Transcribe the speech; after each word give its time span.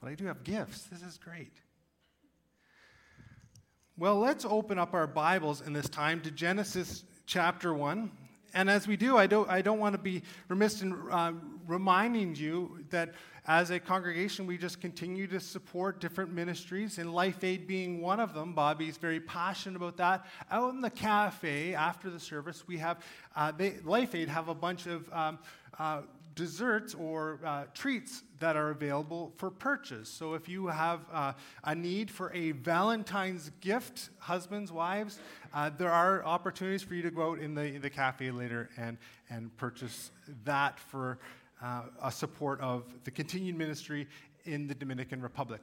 but 0.00 0.08
I 0.08 0.14
do 0.14 0.26
have 0.26 0.44
gifts. 0.44 0.84
This 0.84 1.02
is 1.02 1.18
great. 1.18 1.52
Well, 3.98 4.18
let's 4.18 4.46
open 4.46 4.78
up 4.78 4.94
our 4.94 5.06
Bibles 5.06 5.60
in 5.60 5.74
this 5.74 5.88
time 5.88 6.22
to 6.22 6.30
Genesis 6.30 7.04
chapter 7.26 7.74
1. 7.74 8.10
And 8.54 8.70
as 8.70 8.88
we 8.88 8.96
do, 8.96 9.18
I 9.18 9.26
don't, 9.26 9.48
I 9.48 9.60
don't 9.60 9.78
want 9.78 9.94
to 9.94 10.00
be 10.00 10.22
remiss 10.48 10.80
in 10.80 10.94
uh, 11.10 11.32
reminding 11.66 12.34
you 12.34 12.84
that 12.88 13.14
as 13.46 13.70
a 13.70 13.78
congregation, 13.78 14.46
we 14.46 14.56
just 14.56 14.80
continue 14.80 15.26
to 15.28 15.38
support 15.38 16.00
different 16.00 16.32
ministries, 16.32 16.98
and 16.98 17.12
Life 17.12 17.44
Aid 17.44 17.66
being 17.66 18.00
one 18.00 18.20
of 18.20 18.34
them. 18.34 18.54
Bobby's 18.54 18.96
very 18.96 19.20
passionate 19.20 19.76
about 19.76 19.96
that. 19.98 20.24
Out 20.50 20.72
in 20.72 20.80
the 20.80 20.90
cafe 20.90 21.74
after 21.74 22.10
the 22.10 22.20
service, 22.20 22.66
we 22.66 22.78
have 22.78 22.98
uh, 23.36 23.52
they, 23.52 23.78
Life 23.84 24.14
Aid 24.14 24.28
have 24.28 24.48
a 24.48 24.54
bunch 24.54 24.86
of 24.86 25.12
um, 25.12 25.38
uh, 25.78 26.02
desserts 26.34 26.94
or 26.94 27.40
uh, 27.44 27.64
treats 27.74 28.22
that 28.38 28.56
are 28.56 28.70
available 28.70 29.32
for 29.36 29.50
purchase. 29.50 30.08
So 30.08 30.34
if 30.34 30.48
you 30.48 30.68
have 30.68 31.00
uh, 31.12 31.32
a 31.64 31.74
need 31.74 32.10
for 32.10 32.32
a 32.32 32.52
Valentine's 32.52 33.50
gift, 33.60 34.10
husbands, 34.18 34.72
wives, 34.72 35.18
uh, 35.52 35.70
there 35.76 35.90
are 35.90 36.24
opportunities 36.24 36.82
for 36.82 36.94
you 36.94 37.02
to 37.02 37.10
go 37.10 37.32
out 37.32 37.38
in 37.38 37.54
the, 37.54 37.64
in 37.64 37.82
the 37.82 37.90
cafe 37.90 38.30
later 38.30 38.70
and, 38.76 38.96
and 39.28 39.54
purchase 39.56 40.10
that 40.44 40.78
for 40.78 41.18
uh, 41.62 41.82
a 42.02 42.10
support 42.10 42.60
of 42.60 42.84
the 43.04 43.10
continued 43.10 43.56
ministry 43.56 44.06
in 44.44 44.66
the 44.66 44.74
Dominican 44.74 45.20
Republic. 45.20 45.60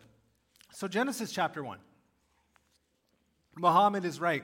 So, 0.72 0.88
Genesis 0.88 1.31
chapter 1.31 1.63
1. 1.63 1.80
Muhammad 3.58 4.05
is 4.05 4.20
right. 4.20 4.44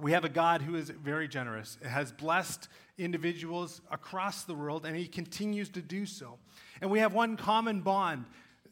We 0.00 0.12
have 0.12 0.24
a 0.24 0.30
God 0.30 0.62
who 0.62 0.76
is 0.76 0.90
very 0.90 1.28
generous, 1.28 1.78
has 1.84 2.10
blessed 2.10 2.68
individuals 2.96 3.80
across 3.90 4.44
the 4.44 4.54
world, 4.54 4.86
and 4.86 4.96
he 4.96 5.06
continues 5.06 5.68
to 5.70 5.82
do 5.82 6.06
so. 6.06 6.38
And 6.80 6.90
we 6.90 7.00
have 7.00 7.12
one 7.12 7.36
common 7.36 7.80
bond. 7.80 8.24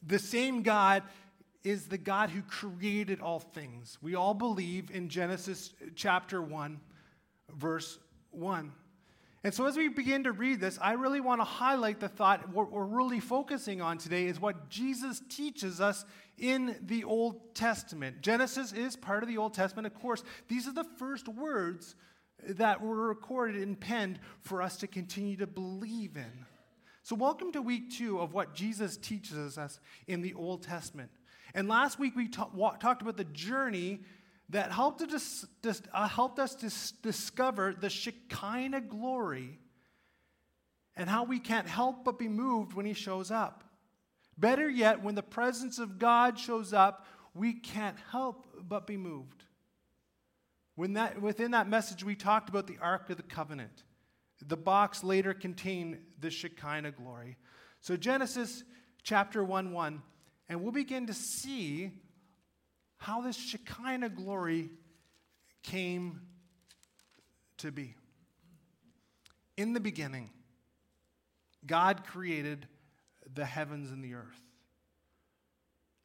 The 0.07 0.19
same 0.19 0.63
God 0.63 1.03
is 1.65 1.87
the 1.87 1.99
God 1.99 2.31
who 2.31 2.43
created 2.43 3.21
all 3.21 3.41
things. 3.41 3.99
We 4.01 4.15
all 4.15 4.35
believe 4.35 4.91
in 4.91 5.09
Genesis 5.09 5.75
chapter 5.95 6.41
1, 6.41 6.81
verse 7.55 7.99
1. 8.31 8.73
And 9.45 9.55
so, 9.55 9.67
as 9.67 9.77
we 9.77 9.89
begin 9.89 10.25
to 10.25 10.33
read 10.33 10.61
this, 10.61 10.79
I 10.83 10.95
really 10.95 11.21
want 11.21 11.41
to 11.41 11.45
highlight 11.45 12.01
the 12.01 12.09
thought 12.09 12.49
what 12.53 12.73
we're 12.73 12.85
really 12.85 13.21
focusing 13.21 13.81
on 13.81 13.97
today 13.97 14.27
is 14.27 14.41
what 14.41 14.69
Jesus 14.69 15.23
teaches 15.29 15.81
us 15.81 16.05
in 16.39 16.77
the 16.83 17.05
Old 17.05 17.55
Testament. 17.55 18.21
Genesis 18.21 18.73
is 18.73 18.97
part 18.97 19.23
of 19.23 19.29
the 19.29 19.39
Old 19.39 19.55
Testament, 19.55 19.87
of 19.87 19.95
course. 19.95 20.25
These 20.49 20.67
are 20.67 20.73
the 20.73 20.87
first 20.99 21.29
words 21.29 21.95
that 22.49 22.81
were 22.81 23.09
recorded 23.09 23.63
and 23.63 23.79
penned 23.79 24.19
for 24.41 24.61
us 24.61 24.77
to 24.79 24.89
continue 24.89 25.37
to 25.37 25.47
believe 25.47 26.17
in. 26.17 26.47
So, 27.05 27.15
welcome 27.15 27.53
to 27.53 27.63
week 27.63 27.93
two 27.93 28.19
of 28.19 28.35
what 28.35 28.55
Jesus 28.55 28.97
teaches 28.97 29.57
us 29.57 29.79
in 30.09 30.21
the 30.21 30.35
Old 30.35 30.65
Testament. 30.65 31.11
And 31.55 31.69
last 31.69 31.99
week 31.99 32.17
we 32.17 32.29
ta- 32.29 32.51
talked 32.81 33.03
about 33.03 33.17
the 33.17 33.25
journey 33.25 34.01
that 34.51 34.73
helped, 34.73 35.03
us, 35.03 35.45
uh, 35.93 36.09
helped 36.09 36.39
us 36.39 36.55
to 36.55 36.73
discover 37.03 37.75
the 37.79 37.91
Shekinah 37.91 38.83
glory 38.83 39.59
and 40.97 41.09
how 41.09 41.25
we 41.25 41.39
can't 41.39 41.69
help 41.69 42.05
but 42.05 42.19
be 42.19 42.29
moved 42.29 42.73
when 42.73 42.87
He 42.87 42.95
shows 42.95 43.31
up. 43.31 43.65
Better 44.37 44.69
yet, 44.69 45.03
when 45.03 45.15
the 45.15 45.23
presence 45.23 45.79
of 45.79 45.99
God 45.99 46.39
shows 46.39 46.73
up, 46.73 47.07
we 47.35 47.53
can't 47.53 47.97
help 48.11 48.47
but 48.61 48.87
be 48.87 48.97
moved. 48.97 49.45
When 50.77 50.95
that, 50.95 51.21
within 51.21 51.51
that 51.51 51.69
message, 51.69 52.05
we 52.05 52.15
talked 52.15 52.49
about 52.49 52.67
the 52.67 52.79
Ark 52.81 53.11
of 53.11 53.17
the 53.17 53.23
Covenant. 53.23 53.83
The 54.47 54.57
box 54.57 55.03
later 55.03 55.35
contained 55.35 55.99
the 56.21 56.31
Shekinah 56.31 56.93
glory. 56.93 57.37
So, 57.81 57.97
Genesis 57.97 58.63
chapter 59.03 59.43
1 59.43 59.73
1, 59.73 60.03
and 60.49 60.63
we'll 60.63 60.73
begin 60.73 61.07
to 61.07 61.15
see 61.15 61.91
how 62.99 63.23
this 63.23 63.37
Shekinah 63.37 64.11
glory 64.11 64.71
came 65.63 66.21
to 67.59 67.71
be. 67.71 67.95
In 69.57 69.73
the 69.73 69.81
beginning, 69.81 70.31
God 71.67 72.05
created 72.05 72.67
the 73.35 73.45
heavens 73.45 73.91
and 73.91 74.03
the 74.03 74.15
earth. 74.15 74.43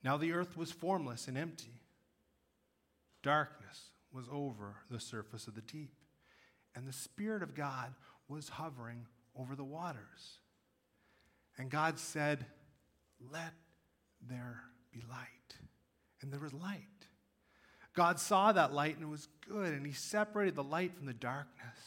Now 0.03 0.17
the 0.17 0.34
earth 0.34 0.57
was 0.57 0.72
formless 0.72 1.28
and 1.28 1.38
empty. 1.38 1.79
Darkness 3.22 3.91
was 4.12 4.25
over 4.31 4.75
the 4.90 5.00
surface 5.00 5.47
of 5.47 5.56
the 5.56 5.62
deep, 5.62 5.94
and 6.75 6.88
the 6.88 6.94
Spirit 6.94 7.41
of 7.41 7.56
God 7.56 7.94
was 8.28 8.50
hovering 8.50 9.07
over 9.35 9.56
the 9.56 9.63
waters. 9.63 10.40
And 11.57 11.69
God 11.69 12.00
said, 12.00 12.46
Let 13.31 13.53
there 14.28 14.62
be 14.91 15.03
light 15.09 15.57
and 16.23 16.31
there 16.31 16.40
was 16.40 16.53
light. 16.53 16.88
God 17.93 18.19
saw 18.19 18.51
that 18.51 18.73
light 18.73 18.95
and 18.95 19.03
it 19.03 19.09
was 19.09 19.27
good, 19.47 19.73
and 19.73 19.85
He 19.85 19.93
separated 19.93 20.55
the 20.55 20.63
light 20.63 20.95
from 20.95 21.05
the 21.05 21.13
darkness. 21.13 21.77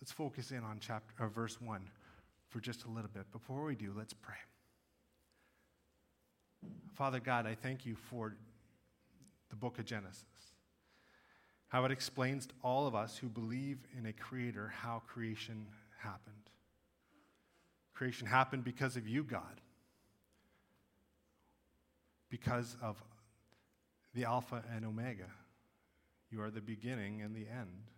Let's 0.00 0.12
focus 0.12 0.50
in 0.50 0.64
on 0.64 0.78
chapter, 0.80 1.14
or 1.20 1.28
verse 1.28 1.60
1 1.60 1.80
for 2.48 2.60
just 2.60 2.84
a 2.84 2.88
little 2.88 3.10
bit. 3.12 3.30
Before 3.30 3.64
we 3.64 3.74
do, 3.74 3.92
let's 3.96 4.14
pray. 4.14 4.34
Father 6.94 7.20
God, 7.20 7.46
I 7.46 7.54
thank 7.54 7.86
you 7.86 7.94
for 7.94 8.34
the 9.50 9.56
book 9.56 9.78
of 9.78 9.84
Genesis, 9.84 10.24
how 11.68 11.84
it 11.84 11.92
explains 11.92 12.46
to 12.46 12.54
all 12.62 12.86
of 12.86 12.94
us 12.94 13.16
who 13.18 13.28
believe 13.28 13.78
in 13.98 14.06
a 14.06 14.12
creator 14.12 14.72
how 14.74 15.02
creation 15.06 15.66
happened. 15.98 16.34
Creation 17.94 18.26
happened 18.26 18.64
because 18.64 18.96
of 18.96 19.06
you, 19.06 19.22
God 19.22 19.60
because 22.32 22.78
of 22.80 22.96
the 24.14 24.24
Alpha 24.24 24.62
and 24.74 24.84
Omega. 24.84 25.30
You 26.30 26.42
are 26.42 26.50
the 26.50 26.60
beginning 26.60 27.22
and 27.22 27.34
the 27.34 27.46
end. 27.48 27.90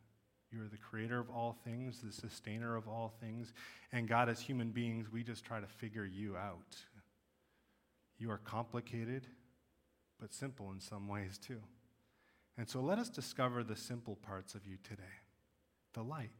You 0.50 0.62
are 0.62 0.68
the 0.68 0.76
creator 0.76 1.18
of 1.18 1.30
all 1.30 1.56
things, 1.64 2.00
the 2.00 2.12
sustainer 2.12 2.76
of 2.76 2.86
all 2.86 3.12
things. 3.20 3.52
And 3.92 4.08
God, 4.08 4.28
as 4.28 4.40
human 4.40 4.70
beings, 4.70 5.10
we 5.10 5.22
just 5.24 5.44
try 5.44 5.60
to 5.60 5.66
figure 5.66 6.04
you 6.04 6.36
out. 6.36 6.76
You 8.18 8.30
are 8.30 8.38
complicated, 8.38 9.26
but 10.20 10.32
simple 10.32 10.70
in 10.70 10.80
some 10.80 11.08
ways 11.08 11.38
too. 11.38 11.60
And 12.56 12.68
so 12.68 12.80
let 12.80 12.98
us 12.98 13.08
discover 13.08 13.64
the 13.64 13.74
simple 13.74 14.14
parts 14.16 14.54
of 14.54 14.66
you 14.66 14.76
today 14.82 15.02
the 15.94 16.02
light, 16.02 16.30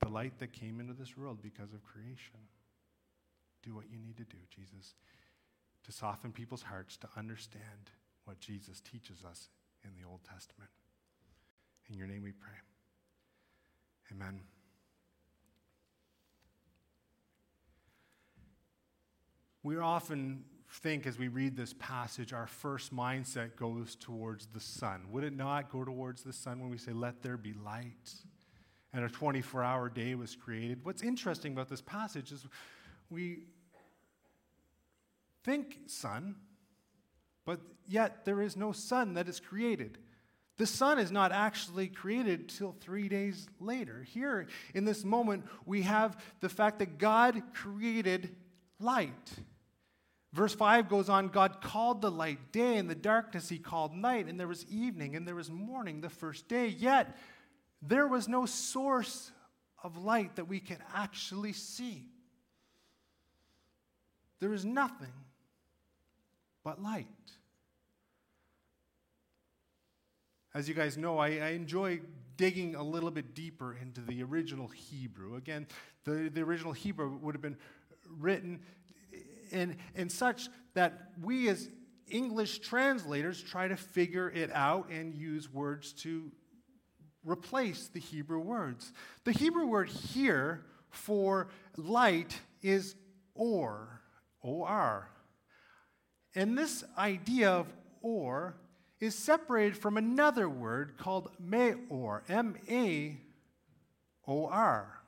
the 0.00 0.08
light 0.08 0.38
that 0.38 0.52
came 0.52 0.78
into 0.78 0.92
this 0.92 1.16
world 1.16 1.38
because 1.42 1.72
of 1.72 1.82
creation. 1.82 2.48
Do 3.62 3.74
what 3.74 3.90
you 3.90 3.98
need 3.98 4.16
to 4.16 4.24
do, 4.24 4.38
Jesus 4.50 4.94
to 5.84 5.92
soften 5.92 6.32
people's 6.32 6.62
hearts 6.62 6.96
to 6.98 7.08
understand 7.16 7.90
what 8.24 8.40
Jesus 8.40 8.80
teaches 8.80 9.24
us 9.24 9.48
in 9.84 9.90
the 10.00 10.08
Old 10.08 10.20
Testament. 10.24 10.70
In 11.90 11.96
your 11.96 12.06
name 12.06 12.22
we 12.22 12.32
pray. 12.32 12.54
Amen. 14.12 14.40
We 19.62 19.78
often 19.78 20.44
think 20.80 21.06
as 21.06 21.18
we 21.18 21.28
read 21.28 21.56
this 21.56 21.74
passage, 21.78 22.32
our 22.32 22.46
first 22.46 22.94
mindset 22.94 23.56
goes 23.56 23.94
towards 23.94 24.46
the 24.46 24.60
sun. 24.60 25.02
Would 25.10 25.24
it 25.24 25.36
not 25.36 25.70
go 25.70 25.84
towards 25.84 26.22
the 26.22 26.32
sun 26.32 26.60
when 26.60 26.70
we 26.70 26.78
say, 26.78 26.92
Let 26.92 27.22
there 27.22 27.36
be 27.36 27.52
light? 27.52 28.12
And 28.92 29.04
a 29.04 29.08
24 29.08 29.62
hour 29.62 29.88
day 29.88 30.14
was 30.14 30.36
created. 30.36 30.84
What's 30.84 31.02
interesting 31.02 31.52
about 31.52 31.68
this 31.68 31.80
passage 31.80 32.32
is 32.32 32.46
we 33.08 33.44
think 35.44 35.78
sun, 35.86 36.36
but 37.44 37.60
yet 37.88 38.24
there 38.24 38.40
is 38.40 38.56
no 38.56 38.72
sun 38.72 39.14
that 39.14 39.28
is 39.28 39.40
created. 39.40 39.98
The 40.58 40.66
sun 40.66 40.98
is 40.98 41.10
not 41.10 41.32
actually 41.32 41.88
created 41.88 42.48
till 42.48 42.76
three 42.80 43.08
days 43.08 43.48
later. 43.58 44.02
Here, 44.02 44.46
in 44.74 44.84
this 44.84 45.04
moment, 45.04 45.44
we 45.64 45.82
have 45.82 46.22
the 46.40 46.48
fact 46.48 46.78
that 46.80 46.98
God 46.98 47.42
created 47.54 48.34
light. 48.78 49.32
Verse 50.32 50.54
5 50.54 50.88
goes 50.88 51.08
on 51.08 51.28
God 51.28 51.60
called 51.60 52.00
the 52.00 52.10
light 52.10 52.52
day, 52.52 52.76
and 52.76 52.88
the 52.88 52.94
darkness 52.94 53.48
he 53.48 53.58
called 53.58 53.94
night, 53.94 54.26
and 54.26 54.38
there 54.38 54.48
was 54.48 54.64
evening, 54.66 55.16
and 55.16 55.26
there 55.26 55.34
was 55.34 55.50
morning 55.50 56.00
the 56.00 56.08
first 56.08 56.48
day. 56.48 56.68
Yet, 56.68 57.16
there 57.80 58.06
was 58.06 58.28
no 58.28 58.46
source 58.46 59.30
of 59.82 59.96
light 59.96 60.36
that 60.36 60.48
we 60.48 60.60
can 60.60 60.78
actually 60.94 61.52
see. 61.52 62.08
There 64.40 64.52
is 64.52 64.64
nothing 64.64 65.12
but 66.64 66.82
light. 66.82 67.06
As 70.54 70.68
you 70.68 70.74
guys 70.74 70.98
know, 70.98 71.18
I, 71.18 71.28
I, 71.28 71.48
enjoy 71.50 72.00
digging 72.36 72.74
a 72.74 72.82
little 72.82 73.10
bit 73.10 73.34
deeper 73.34 73.74
into 73.80 74.02
the 74.02 74.22
original 74.22 74.68
Hebrew. 74.68 75.36
Again, 75.36 75.66
the, 76.04 76.30
the 76.32 76.42
original 76.42 76.72
Hebrew 76.72 77.16
would 77.22 77.34
have 77.34 77.40
been 77.40 77.56
written 78.18 78.60
in, 79.50 79.76
in 79.94 80.10
such 80.10 80.48
that 80.74 81.12
we 81.22 81.48
as 81.48 81.70
English 82.08 82.58
translators 82.58 83.42
try 83.42 83.68
to 83.68 83.76
figure 83.76 84.30
it 84.30 84.50
out 84.52 84.90
and 84.90 85.14
use 85.14 85.50
words 85.50 85.92
to 85.94 86.30
replace 87.24 87.88
the 87.88 88.00
Hebrew 88.00 88.40
words. 88.40 88.92
The 89.24 89.32
Hebrew 89.32 89.66
word 89.66 89.88
here 89.88 90.64
for 90.90 91.48
light 91.76 92.38
is 92.62 92.94
or 93.34 94.02
O 94.44 94.64
R. 94.64 95.08
And 96.34 96.56
this 96.56 96.84
idea 96.96 97.50
of 97.50 97.66
or 98.00 98.56
is 99.00 99.14
separated 99.14 99.76
from 99.76 99.96
another 99.96 100.48
word 100.48 100.96
called 100.96 101.30
Maor, 101.44 102.22
M 102.28 102.56
A 102.68 103.16
O 104.26 104.46
R. 104.46 104.98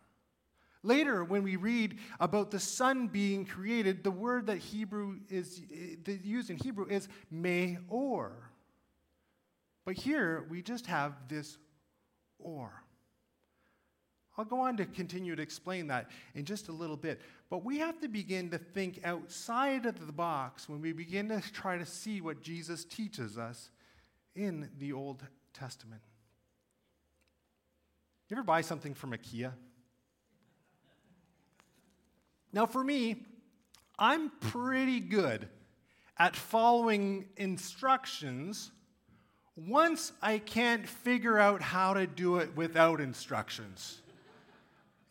Later, 0.83 1.25
when 1.25 1.43
we 1.43 1.57
read 1.57 1.99
about 2.21 2.51
the 2.51 2.61
sun 2.61 3.07
being 3.09 3.47
created, 3.47 4.05
the 4.05 4.11
word 4.11 4.47
that 4.47 4.59
Hebrew 4.59 5.21
is 5.31 5.63
eh, 5.73 6.17
used 6.23 6.51
in 6.51 6.57
Hebrew 6.57 6.87
is 6.87 7.09
Meor. 7.31 8.33
But 9.87 9.95
here 9.95 10.45
we 10.51 10.61
just 10.61 10.87
have 10.87 11.15
this 11.29 11.57
or. 12.39 12.84
I'll 14.37 14.45
go 14.45 14.61
on 14.61 14.77
to 14.79 14.85
continue 14.85 15.37
to 15.37 15.43
explain 15.43 15.87
that 15.89 16.11
in 16.35 16.45
just 16.45 16.69
a 16.69 16.73
little 16.73 16.97
bit. 16.97 17.21
But 17.51 17.65
we 17.65 17.79
have 17.79 18.01
to 18.01 18.09
begin 18.09 18.51
to 18.51 18.59
think 18.59 19.01
outside 19.05 19.87
of 19.87 20.05
the 20.05 20.13
box 20.13 20.69
when 20.69 20.81
we 20.81 20.93
begin 20.93 21.29
to 21.29 21.41
try 21.53 21.79
to 21.79 21.87
see 21.87 22.21
what 22.21 22.43
Jesus 22.43 22.85
teaches 22.85 23.39
us 23.39 23.71
in 24.35 24.69
the 24.79 24.93
Old 24.93 25.23
Testament. 25.53 26.03
You 28.29 28.37
ever 28.37 28.43
buy 28.43 28.63
something 28.63 28.95
from 28.95 29.13
IKEA? 29.13 29.53
Now, 32.53 32.67
for 32.67 32.83
me, 32.83 33.27
I'm 33.99 34.31
pretty 34.41 34.99
good 34.99 35.49
at 36.19 36.35
following 36.35 37.27
instructions 37.37 38.73
once 39.57 40.13
I 40.21 40.39
can't 40.39 40.89
figure 40.89 41.39
out 41.39 41.63
how 41.63 41.95
to 41.95 42.07
do 42.07 42.39
it 42.39 42.57
without 42.57 43.01
instructions. 43.01 44.01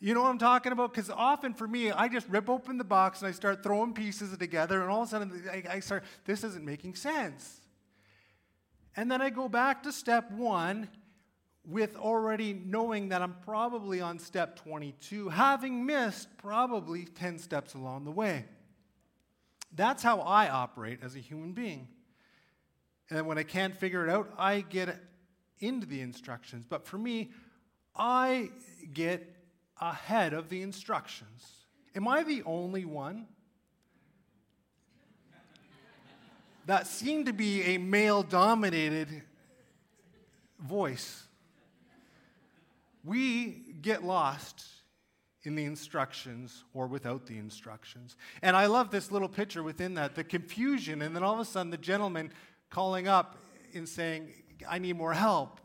You 0.03 0.13
know 0.13 0.21
what 0.21 0.31
I'm 0.31 0.37
talking 0.37 0.73
about? 0.73 0.93
Because 0.93 1.09
often 1.09 1.53
for 1.53 1.65
me, 1.65 1.89
I 1.89 2.09
just 2.09 2.27
rip 2.27 2.49
open 2.49 2.77
the 2.77 2.83
box 2.83 3.21
and 3.21 3.29
I 3.29 3.31
start 3.31 3.63
throwing 3.63 3.93
pieces 3.93 4.37
together, 4.37 4.81
and 4.81 4.91
all 4.91 5.03
of 5.03 5.07
a 5.07 5.11
sudden 5.11 5.49
I, 5.49 5.63
I 5.75 5.79
start, 5.79 6.03
this 6.25 6.43
isn't 6.43 6.65
making 6.65 6.95
sense. 6.95 7.61
And 8.97 9.09
then 9.09 9.21
I 9.21 9.29
go 9.29 9.47
back 9.47 9.83
to 9.83 9.93
step 9.93 10.29
one 10.29 10.89
with 11.65 11.95
already 11.95 12.51
knowing 12.51 13.07
that 13.09 13.21
I'm 13.21 13.33
probably 13.45 14.01
on 14.01 14.19
step 14.19 14.57
22, 14.57 15.29
having 15.29 15.85
missed 15.85 16.27
probably 16.35 17.05
10 17.05 17.39
steps 17.39 17.73
along 17.73 18.03
the 18.03 18.11
way. 18.11 18.43
That's 19.73 20.03
how 20.03 20.19
I 20.19 20.49
operate 20.49 20.99
as 21.01 21.15
a 21.15 21.19
human 21.19 21.53
being. 21.53 21.87
And 23.09 23.25
when 23.25 23.37
I 23.37 23.43
can't 23.43 23.77
figure 23.77 24.05
it 24.05 24.09
out, 24.09 24.33
I 24.37 24.65
get 24.67 24.99
into 25.59 25.87
the 25.87 26.01
instructions. 26.01 26.65
But 26.67 26.85
for 26.85 26.97
me, 26.97 27.31
I 27.95 28.49
get 28.91 29.32
ahead 29.89 30.33
of 30.33 30.49
the 30.49 30.61
instructions. 30.61 31.65
Am 31.95 32.07
I 32.07 32.23
the 32.23 32.43
only 32.43 32.85
one? 32.85 33.27
that 36.65 36.87
seemed 36.87 37.25
to 37.25 37.33
be 37.33 37.61
a 37.63 37.77
male 37.77 38.23
dominated 38.23 39.21
voice 40.59 41.23
we 43.03 43.75
get 43.81 44.03
lost 44.03 44.65
in 45.43 45.55
the 45.55 45.65
instructions 45.65 46.63
or 46.73 46.87
without 46.87 47.25
the 47.25 47.37
instructions. 47.37 48.15
And 48.41 48.55
I 48.55 48.67
love 48.67 48.91
this 48.91 49.11
little 49.11 49.27
picture 49.27 49.61
within 49.61 49.95
that 49.95 50.15
the 50.15 50.23
confusion, 50.23 51.01
and 51.01 51.13
then 51.13 51.21
all 51.21 51.33
of 51.33 51.39
a 51.39 51.45
sudden 51.45 51.69
the 51.69 51.77
gentleman 51.77 52.31
calling 52.69 53.07
up 53.07 53.37
and 53.73 53.87
saying, 53.87 54.29
I 54.69 54.79
need 54.79 54.95
more 54.95 55.13
help. 55.13 55.59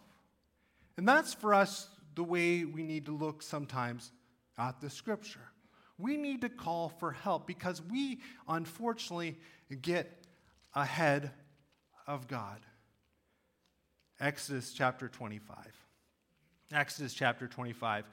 And 0.96 1.06
that's 1.06 1.32
for 1.32 1.54
us 1.54 1.88
the 2.18 2.24
way 2.24 2.64
we 2.64 2.82
need 2.82 3.06
to 3.06 3.16
look 3.16 3.42
sometimes 3.42 4.10
at 4.58 4.80
the 4.80 4.90
scripture. 4.90 5.52
We 5.98 6.16
need 6.16 6.40
to 6.40 6.48
call 6.48 6.88
for 6.88 7.12
help 7.12 7.46
because 7.46 7.80
we 7.80 8.18
unfortunately 8.48 9.38
get 9.82 10.26
ahead 10.74 11.30
of 12.08 12.26
God. 12.26 12.58
Exodus 14.18 14.72
chapter 14.72 15.06
25. 15.06 15.56
Exodus 16.72 17.14
chapter 17.14 17.46
25. 17.46 18.04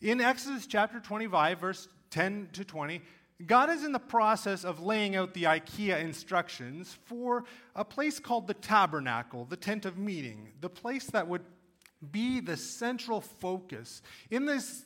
In 0.00 0.22
Exodus 0.22 0.66
chapter 0.66 0.98
25, 0.98 1.58
verse 1.58 1.88
10 2.08 2.48
to 2.54 2.64
20, 2.64 3.02
God 3.44 3.68
is 3.68 3.84
in 3.84 3.92
the 3.92 3.98
process 3.98 4.64
of 4.64 4.80
laying 4.80 5.14
out 5.14 5.34
the 5.34 5.42
IKEA 5.42 6.00
instructions 6.00 6.96
for 7.04 7.44
a 7.76 7.84
place 7.84 8.18
called 8.18 8.46
the 8.46 8.54
tabernacle, 8.54 9.44
the 9.44 9.56
tent 9.56 9.84
of 9.84 9.98
meeting, 9.98 10.48
the 10.62 10.70
place 10.70 11.04
that 11.08 11.28
would 11.28 11.42
be 12.10 12.40
the 12.40 12.56
central 12.56 13.20
focus. 13.20 14.02
In 14.30 14.46
this 14.46 14.84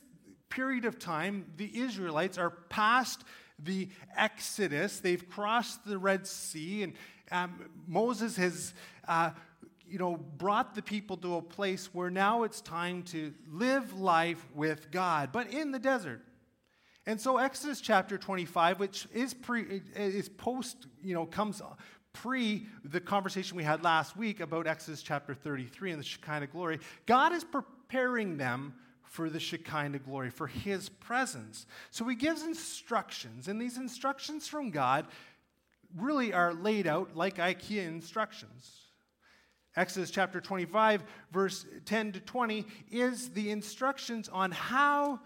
period 0.49 0.85
of 0.85 0.99
time, 0.99 1.45
the 1.57 1.79
Israelites 1.79 2.37
are 2.37 2.49
past 2.49 3.23
the 3.59 3.89
Exodus. 4.15 4.99
They've 4.99 5.27
crossed 5.29 5.85
the 5.85 5.97
Red 5.97 6.27
Sea, 6.27 6.83
and 6.83 6.93
um, 7.31 7.69
Moses 7.87 8.37
has 8.37 8.73
uh, 9.07 9.31
you 9.89 9.97
know, 9.97 10.17
brought 10.17 10.75
the 10.75 10.81
people 10.81 11.17
to 11.17 11.35
a 11.35 11.41
place 11.41 11.89
where 11.93 12.09
now 12.09 12.43
it's 12.43 12.61
time 12.61 13.03
to 13.03 13.33
live 13.49 13.97
life 13.97 14.45
with 14.53 14.91
God, 14.91 15.31
but 15.31 15.47
in 15.51 15.71
the 15.71 15.79
desert. 15.79 16.21
And 17.05 17.21
so 17.21 17.37
Exodus 17.37 17.79
chapter 17.79 18.17
25, 18.17 18.79
which 18.79 19.07
is 19.13 19.33
pre 19.33 19.81
is 19.95 20.27
post, 20.27 20.87
you 21.01 21.13
know, 21.13 21.25
comes 21.25 21.61
pre 22.21 22.65
the 22.83 22.99
conversation 22.99 23.57
we 23.57 23.63
had 23.63 23.83
last 23.83 24.17
week 24.17 24.39
about 24.39 24.65
Exodus 24.65 25.03
chapter 25.03 25.35
33 25.35 25.91
and 25.91 25.99
the 25.99 26.05
Shekinah 26.05 26.47
glory, 26.47 26.79
God 27.05 27.31
is 27.31 27.43
preparing 27.43 28.37
them 28.37 28.73
for 29.03 29.29
the 29.29 29.39
Shekinah 29.39 29.99
glory, 29.99 30.29
for 30.29 30.47
his 30.47 30.89
presence. 30.89 31.65
So 31.91 32.05
he 32.07 32.15
gives 32.15 32.43
instructions, 32.43 33.47
and 33.47 33.61
these 33.61 33.77
instructions 33.77 34.47
from 34.47 34.71
God 34.71 35.07
really 35.95 36.33
are 36.33 36.53
laid 36.53 36.87
out 36.87 37.15
like 37.15 37.37
IKEA 37.37 37.87
instructions. 37.87 38.81
Exodus 39.75 40.09
chapter 40.09 40.41
25, 40.41 41.03
verse 41.31 41.65
10 41.85 42.13
to 42.13 42.19
20, 42.19 42.65
is 42.91 43.29
the 43.29 43.51
instructions 43.51 44.27
on 44.27 44.51
how 44.51 45.19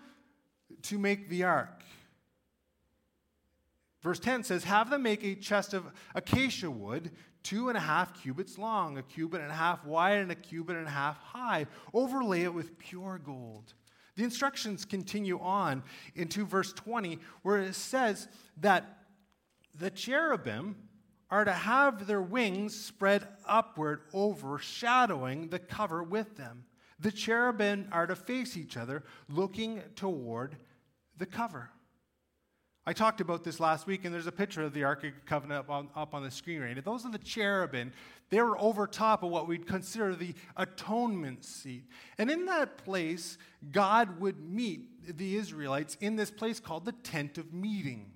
to 0.84 0.98
make 1.00 1.30
the 1.30 1.44
ark. 1.44 1.84
Verse 4.02 4.20
10 4.20 4.44
says, 4.44 4.64
Have 4.64 4.90
them 4.90 5.04
make 5.04 5.24
a 5.24 5.36
chest 5.36 5.74
of 5.74 5.86
acacia 6.16 6.70
wood, 6.70 7.12
two 7.44 7.70
and 7.70 7.78
a 7.78 7.82
half 7.82 8.20
cubits 8.22 8.58
long, 8.58 8.98
a 8.98 9.04
cubit 9.04 9.42
and 9.42 9.52
a 9.52 9.56
half 9.56 9.86
wide, 9.86 10.20
and 10.20 10.32
a 10.32 10.36
cubit 10.36 10.76
and 10.76 10.88
a 10.88 10.92
half 10.92 11.18
high. 11.18 11.68
Overlay 11.94 12.42
it 12.42 12.54
with 12.54 12.78
pure 12.78 13.20
gold. 13.24 13.74
The 14.16 14.24
instructions 14.24 14.86
continue 14.86 15.40
on 15.40 15.84
into 16.16 16.46
verse 16.46 16.74
20, 16.74 17.20
where 17.44 17.62
it 17.62 17.76
says 17.76 18.28
that 18.58 18.98
the 19.80 19.90
cherubim 19.90 20.76
are 21.30 21.46
to 21.46 21.54
have 21.54 22.08
their 22.08 22.22
wings 22.22 22.76
spread 22.78 23.26
upward, 23.46 24.02
overshadowing 24.14 25.48
the 25.48 25.60
cover 25.60 26.04
with 26.04 26.36
them. 26.36 26.66
The 27.00 27.12
cherubim 27.12 27.88
are 27.92 28.06
to 28.06 28.16
face 28.16 28.58
each 28.58 28.76
other, 28.78 29.04
looking 29.30 29.82
toward 29.96 30.58
the 31.18 31.26
cover. 31.26 31.72
I 32.86 32.94
talked 32.94 33.22
about 33.22 33.44
this 33.44 33.60
last 33.60 33.86
week, 33.86 34.06
and 34.06 34.14
there's 34.14 34.26
a 34.26 34.32
picture 34.32 34.64
of 34.64 34.74
the 34.74 34.86
Ark 34.86 35.04
of 35.04 35.12
Covenant 35.26 35.60
up 35.60 35.70
on, 35.70 35.90
up 35.96 36.16
on 36.16 36.24
the 36.24 36.32
screen 36.32 36.62
right 36.62 36.84
Those 36.84 37.06
are 37.06 37.12
the 37.12 37.20
cherubim. 37.20 37.94
They 38.32 38.42
were 38.42 38.60
over 38.60 38.88
top 38.88 39.22
of 39.22 39.30
what 39.30 39.48
we'd 39.48 39.68
consider 39.68 40.16
the 40.16 40.34
atonement 40.58 41.46
seat. 41.46 41.84
And 42.18 42.32
in 42.32 42.46
that 42.46 42.80
place, 42.80 43.38
God 43.72 44.20
would 44.20 44.40
meet 44.40 45.18
the 45.18 45.36
Israelites 45.36 45.96
in 46.02 46.16
this 46.16 46.32
place 46.32 46.60
called 46.60 46.86
the 46.86 46.94
tent 46.94 47.38
of 47.38 47.54
meeting. 47.54 48.14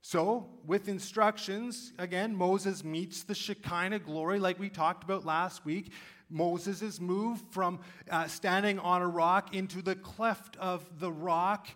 So, 0.00 0.48
with 0.66 0.88
instructions, 0.88 1.92
again, 1.96 2.34
Moses 2.34 2.82
meets 2.82 3.22
the 3.22 3.36
Shekinah 3.36 4.00
glory 4.00 4.40
like 4.40 4.58
we 4.58 4.68
talked 4.68 5.04
about 5.04 5.24
last 5.24 5.64
week. 5.64 5.92
Moses 6.28 6.82
is 6.82 7.00
moved 7.00 7.44
from 7.52 7.78
uh, 8.10 8.26
standing 8.26 8.80
on 8.80 9.02
a 9.02 9.06
rock 9.06 9.54
into 9.54 9.82
the 9.82 9.94
cleft 9.94 10.56
of 10.56 10.98
the 10.98 11.12
rock. 11.12 11.68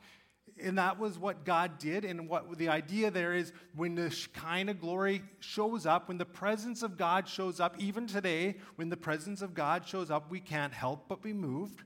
And 0.62 0.78
that 0.78 0.98
was 0.98 1.18
what 1.18 1.44
God 1.44 1.78
did. 1.78 2.04
And 2.04 2.28
what 2.28 2.56
the 2.56 2.68
idea 2.68 3.10
there 3.10 3.34
is 3.34 3.52
when 3.74 3.94
the 3.94 4.10
Shekinah 4.10 4.74
glory 4.74 5.22
shows 5.40 5.86
up, 5.86 6.08
when 6.08 6.18
the 6.18 6.24
presence 6.24 6.82
of 6.82 6.96
God 6.96 7.28
shows 7.28 7.60
up, 7.60 7.76
even 7.78 8.06
today, 8.06 8.56
when 8.76 8.88
the 8.88 8.96
presence 8.96 9.42
of 9.42 9.54
God 9.54 9.86
shows 9.86 10.10
up, 10.10 10.30
we 10.30 10.40
can't 10.40 10.72
help 10.72 11.08
but 11.08 11.22
be 11.22 11.32
moved. 11.32 11.82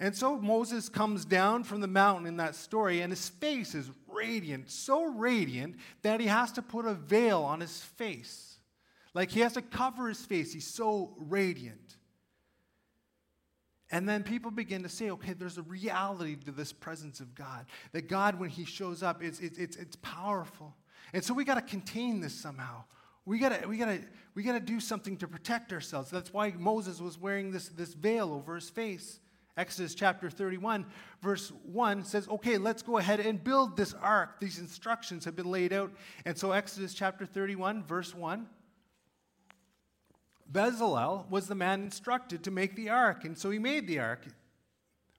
And 0.00 0.14
so 0.14 0.38
Moses 0.38 0.88
comes 0.88 1.24
down 1.24 1.64
from 1.64 1.80
the 1.80 1.88
mountain 1.88 2.26
in 2.26 2.36
that 2.36 2.54
story, 2.54 3.00
and 3.00 3.12
his 3.12 3.28
face 3.28 3.74
is 3.74 3.90
radiant, 4.06 4.70
so 4.70 5.06
radiant 5.06 5.76
that 6.02 6.20
he 6.20 6.26
has 6.28 6.52
to 6.52 6.62
put 6.62 6.86
a 6.86 6.94
veil 6.94 7.42
on 7.42 7.60
his 7.60 7.80
face. 7.80 8.58
Like 9.12 9.30
he 9.30 9.40
has 9.40 9.54
to 9.54 9.62
cover 9.62 10.08
his 10.08 10.24
face. 10.24 10.52
He's 10.52 10.66
so 10.66 11.14
radiant. 11.18 11.87
And 13.90 14.08
then 14.08 14.22
people 14.22 14.50
begin 14.50 14.82
to 14.82 14.88
say, 14.88 15.10
okay, 15.10 15.32
there's 15.32 15.58
a 15.58 15.62
reality 15.62 16.36
to 16.44 16.50
this 16.50 16.72
presence 16.72 17.20
of 17.20 17.34
God. 17.34 17.66
That 17.92 18.08
God, 18.08 18.38
when 18.38 18.50
he 18.50 18.64
shows 18.64 19.02
up, 19.02 19.22
it's, 19.22 19.40
it's, 19.40 19.58
it's, 19.58 19.76
it's 19.76 19.96
powerful. 19.96 20.74
And 21.12 21.24
so 21.24 21.32
we 21.32 21.44
got 21.44 21.54
to 21.54 21.62
contain 21.62 22.20
this 22.20 22.34
somehow. 22.34 22.84
We 23.24 23.38
got 23.38 23.60
to 23.60 23.68
we 23.68 23.76
gotta, 23.76 24.00
we 24.34 24.42
gotta 24.42 24.60
do 24.60 24.80
something 24.80 25.16
to 25.18 25.28
protect 25.28 25.72
ourselves. 25.72 26.10
That's 26.10 26.32
why 26.32 26.50
Moses 26.56 27.00
was 27.00 27.18
wearing 27.18 27.50
this, 27.50 27.68
this 27.68 27.92
veil 27.92 28.32
over 28.32 28.54
his 28.54 28.70
face 28.70 29.20
Exodus 29.58 29.92
chapter 29.92 30.30
31, 30.30 30.86
verse 31.20 31.50
1 31.64 32.04
says, 32.04 32.28
okay, 32.28 32.58
let's 32.58 32.80
go 32.80 32.98
ahead 32.98 33.18
and 33.18 33.42
build 33.42 33.76
this 33.76 33.92
ark. 33.92 34.38
These 34.38 34.60
instructions 34.60 35.24
have 35.24 35.34
been 35.34 35.50
laid 35.50 35.72
out. 35.72 35.90
And 36.24 36.38
so, 36.38 36.52
Exodus 36.52 36.94
chapter 36.94 37.26
31, 37.26 37.82
verse 37.82 38.14
1 38.14 38.46
Bezalel 40.50 41.28
was 41.30 41.46
the 41.46 41.54
man 41.54 41.82
instructed 41.82 42.44
to 42.44 42.50
make 42.50 42.74
the 42.74 42.90
ark. 42.90 43.24
And 43.24 43.36
so 43.36 43.50
he 43.50 43.58
made 43.58 43.86
the 43.86 43.98
ark 43.98 44.24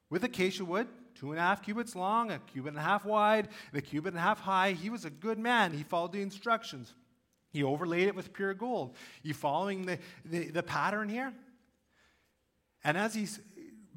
with 0.10 0.24
acacia 0.24 0.66
wood, 0.66 0.88
two 1.16 1.32
and 1.32 1.40
a 1.40 1.44
half 1.44 1.62
cubits 1.62 1.96
long, 1.96 2.32
a 2.32 2.40
cubit 2.40 2.70
and 2.70 2.80
a 2.80 2.84
half 2.84 3.06
wide, 3.06 3.48
and 3.72 3.80
a 3.80 3.82
cubit 3.82 4.14
and 4.14 4.20
a 4.20 4.22
half 4.22 4.40
high. 4.40 4.72
He 4.72 4.90
was 4.90 5.06
a 5.06 5.10
good 5.10 5.38
man. 5.38 5.72
He 5.74 5.84
followed 5.84 6.14
the 6.14 6.22
instructions. 6.22 6.94
He 7.52 7.64
overlaid 7.64 8.08
it 8.08 8.16
with 8.16 8.34
pure 8.34 8.54
gold. 8.54 8.96
You 9.24 9.34
following 9.34 9.86
the, 9.86 10.00
the, 10.26 10.50
the 10.50 10.64
pattern 10.64 11.10
here? 11.10 11.34
And 12.84 12.98
as 12.98 13.14
he's 13.14 13.40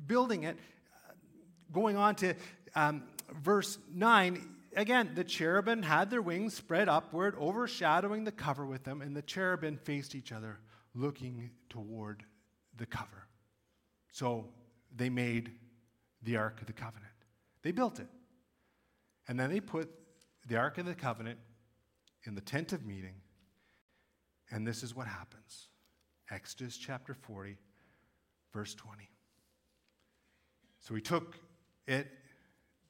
building 0.06 0.44
it, 0.44 0.58
going 1.70 1.96
on 1.96 2.14
to 2.16 2.34
um, 2.74 3.04
verse 3.42 3.78
9, 3.94 4.40
again, 4.76 5.12
the 5.14 5.24
cherubim 5.24 5.82
had 5.82 6.10
their 6.10 6.22
wings 6.22 6.54
spread 6.54 6.88
upward, 6.88 7.36
overshadowing 7.38 8.24
the 8.24 8.32
cover 8.32 8.66
with 8.66 8.84
them, 8.84 9.02
and 9.02 9.16
the 9.16 9.22
cherubim 9.22 9.76
faced 9.76 10.14
each 10.14 10.32
other, 10.32 10.58
looking 10.94 11.50
toward 11.68 12.24
the 12.76 12.86
cover. 12.86 13.26
So 14.12 14.46
they 14.94 15.08
made 15.08 15.52
the 16.22 16.36
Ark 16.36 16.60
of 16.60 16.66
the 16.66 16.72
Covenant. 16.72 17.12
They 17.62 17.72
built 17.72 17.98
it. 17.98 18.08
And 19.28 19.38
then 19.38 19.50
they 19.50 19.60
put 19.60 19.90
the 20.46 20.56
Ark 20.56 20.78
of 20.78 20.86
the 20.86 20.94
Covenant 20.94 21.38
in 22.24 22.34
the 22.34 22.40
tent 22.40 22.72
of 22.72 22.84
meeting. 22.84 23.14
And 24.50 24.66
this 24.66 24.82
is 24.82 24.94
what 24.94 25.06
happens 25.06 25.68
Exodus 26.30 26.76
chapter 26.76 27.14
40, 27.14 27.58
verse 28.52 28.74
20. 28.74 29.08
So 30.80 30.94
he 30.94 31.00
took 31.00 31.38
it, 31.86 32.08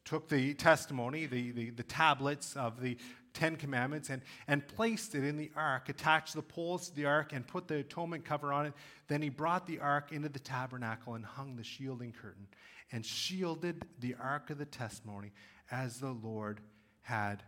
took 0.04 0.28
the 0.28 0.54
testimony, 0.54 1.26
the, 1.26 1.50
the, 1.52 1.71
the 1.71 1.82
tablets 1.82 2.56
of 2.56 2.80
the 2.80 2.97
Ten 3.33 3.57
Commandments, 3.57 4.11
and, 4.11 4.23
and 4.47 4.67
placed 4.67 5.15
it 5.15 5.25
in 5.25 5.37
the 5.37 5.51
ark, 5.57 5.89
attached 5.89 6.35
the 6.35 6.43
poles 6.43 6.89
to 6.89 6.97
the 6.97 7.07
ark, 7.07 7.33
and 7.33 7.47
put 7.47 7.69
the 7.69 7.77
atonement 7.77 8.25
cover 8.25 8.53
on 8.53 8.67
it. 8.67 8.75
Then 9.09 9.23
he 9.23 9.29
brought 9.29 9.67
the 9.67 9.81
ark 9.81 10.12
into 10.12 10.29
the 10.29 10.39
tabernacle 10.39 11.15
and 11.15 11.25
hung 11.25 11.57
the 11.57 11.65
shielding 11.65 12.12
curtain 12.12 12.47
and 12.93 13.05
shielded 13.05 13.85
the 13.99 14.15
ark 14.21 14.51
of 14.51 14.59
the 14.59 14.67
testimony 14.67 15.33
as 15.71 15.99
the 15.99 16.12
Lord 16.12 16.61
had 17.01 17.43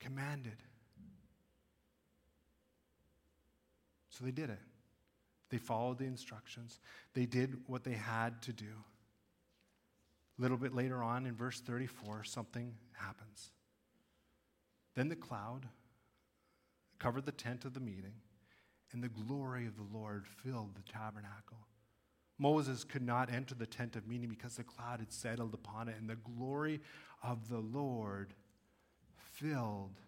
commanded. 0.00 0.56
So 4.08 4.24
they 4.24 4.30
did 4.30 4.50
it. 4.50 4.60
They 5.50 5.58
followed 5.58 5.98
the 5.98 6.04
instructions. 6.04 6.80
They 7.12 7.26
did 7.26 7.58
what 7.66 7.84
they 7.84 7.92
had 7.92 8.40
to 8.42 8.52
do. 8.52 8.72
A 10.38 10.42
little 10.42 10.56
bit 10.56 10.74
later 10.74 11.02
on 11.02 11.26
in 11.26 11.36
verse 11.36 11.60
34, 11.60 12.24
something 12.24 12.74
happens. 12.92 13.50
Then 14.94 15.08
the 15.08 15.16
cloud 15.16 15.68
covered 16.98 17.26
the 17.26 17.32
tent 17.32 17.64
of 17.64 17.74
the 17.74 17.80
meeting, 17.80 18.14
and 18.92 19.02
the 19.02 19.08
glory 19.08 19.66
of 19.66 19.76
the 19.76 19.96
Lord 19.96 20.26
filled 20.26 20.76
the 20.76 20.92
tabernacle. 20.92 21.66
Moses 22.38 22.84
could 22.84 23.02
not 23.02 23.32
enter 23.32 23.54
the 23.54 23.66
tent 23.66 23.96
of 23.96 24.06
meeting 24.06 24.28
because 24.28 24.56
the 24.56 24.64
cloud 24.64 25.00
had 25.00 25.12
settled 25.12 25.54
upon 25.54 25.88
it, 25.88 25.96
and 25.98 26.08
the 26.08 26.16
glory 26.16 26.80
of 27.22 27.48
the 27.48 27.58
Lord 27.58 28.34
filled 29.16 30.00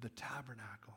the 0.00 0.08
tabernacle 0.10 0.94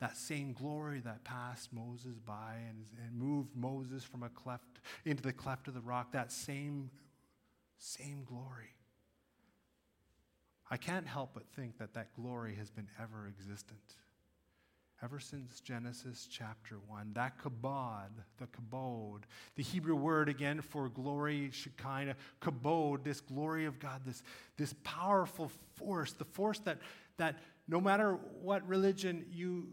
that 0.00 0.16
same 0.16 0.52
glory 0.52 1.00
that 1.00 1.24
passed 1.24 1.72
Moses 1.72 2.18
by 2.24 2.54
and, 2.68 2.86
and 3.04 3.16
moved 3.16 3.56
Moses 3.56 4.04
from 4.04 4.22
a 4.22 4.28
cleft 4.28 4.80
into 5.04 5.22
the 5.22 5.32
cleft 5.32 5.66
of 5.68 5.74
the 5.74 5.80
rock, 5.80 6.12
that 6.12 6.30
same, 6.30 6.90
same 7.78 8.24
glory. 8.24 8.74
I 10.70 10.76
can't 10.76 11.06
help 11.06 11.30
but 11.34 11.46
think 11.56 11.78
that 11.78 11.94
that 11.94 12.14
glory 12.14 12.54
has 12.56 12.70
been 12.70 12.88
ever 13.00 13.26
existent. 13.26 13.80
Ever 15.02 15.20
since 15.20 15.60
Genesis 15.60 16.26
chapter 16.30 16.76
1, 16.88 17.12
that 17.14 17.38
kabod, 17.38 18.10
the 18.38 18.46
kabod, 18.46 19.20
the 19.54 19.62
Hebrew 19.62 19.94
word 19.94 20.28
again 20.28 20.60
for 20.60 20.88
glory, 20.88 21.50
Shekinah, 21.52 22.16
kabod, 22.42 23.04
this 23.04 23.20
glory 23.20 23.64
of 23.64 23.78
God, 23.78 24.02
this, 24.04 24.24
this 24.56 24.74
powerful 24.82 25.52
force, 25.76 26.12
the 26.12 26.24
force 26.24 26.58
that, 26.60 26.78
that 27.16 27.36
no 27.68 27.80
matter 27.80 28.18
what 28.42 28.66
religion 28.66 29.24
you 29.30 29.68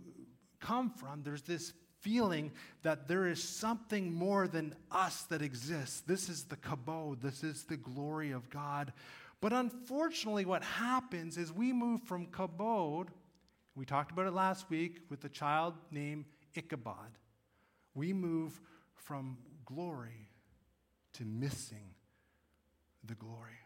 come 0.59 0.91
from, 0.91 1.23
there's 1.23 1.41
this 1.41 1.73
feeling 2.01 2.51
that 2.83 3.07
there 3.07 3.25
is 3.25 3.41
something 3.41 4.13
more 4.13 4.47
than 4.47 4.75
us 4.91 5.23
that 5.23 5.41
exists. 5.41 6.01
This 6.01 6.29
is 6.29 6.43
the 6.43 6.55
kabod, 6.57 7.21
this 7.21 7.43
is 7.43 7.63
the 7.63 7.77
glory 7.77 8.29
of 8.29 8.47
God. 8.51 8.93
But 9.41 9.53
unfortunately, 9.53 10.45
what 10.45 10.63
happens 10.63 11.37
is 11.37 11.51
we 11.51 11.73
move 11.73 12.01
from 12.03 12.27
kabod, 12.27 13.07
we 13.75 13.85
talked 13.85 14.11
about 14.11 14.27
it 14.27 14.33
last 14.33 14.69
week 14.69 15.01
with 15.09 15.21
the 15.21 15.29
child 15.29 15.75
named 15.91 16.25
Ichabod. 16.55 17.17
We 17.93 18.13
move 18.13 18.59
from 18.93 19.37
glory 19.65 20.29
to 21.13 21.25
missing 21.25 21.93
the 23.03 23.15
glory. 23.15 23.59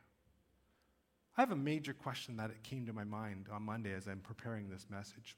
I 1.38 1.42
have 1.42 1.52
a 1.52 1.56
major 1.56 1.94
question 1.94 2.38
that 2.38 2.50
it 2.50 2.64
came 2.64 2.86
to 2.88 2.94
my 2.94 3.06
mind 3.06 3.48
on 3.52 3.64
Monday 3.64 3.94
as 3.94 4.08
I'm 4.08 4.20
preparing 4.20 4.70
this 4.70 4.88
message. 4.90 5.38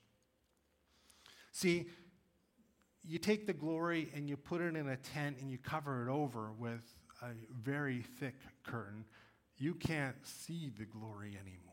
See, 1.51 1.88
you 3.03 3.19
take 3.19 3.45
the 3.45 3.53
glory 3.53 4.09
and 4.15 4.27
you 4.27 4.38
put 4.38 4.61
it 4.61 4.75
in 4.75 4.88
a 4.88 4.97
tent 4.97 5.38
and 5.41 5.51
you 5.51 5.57
cover 5.57 6.07
it 6.07 6.11
over 6.11 6.51
with 6.53 6.81
a 7.21 7.27
very 7.53 8.03
thick 8.19 8.35
curtain. 8.63 9.05
You 9.62 9.75
can't 9.75 10.15
see 10.25 10.72
the 10.75 10.86
glory 10.86 11.38
anymore. 11.39 11.68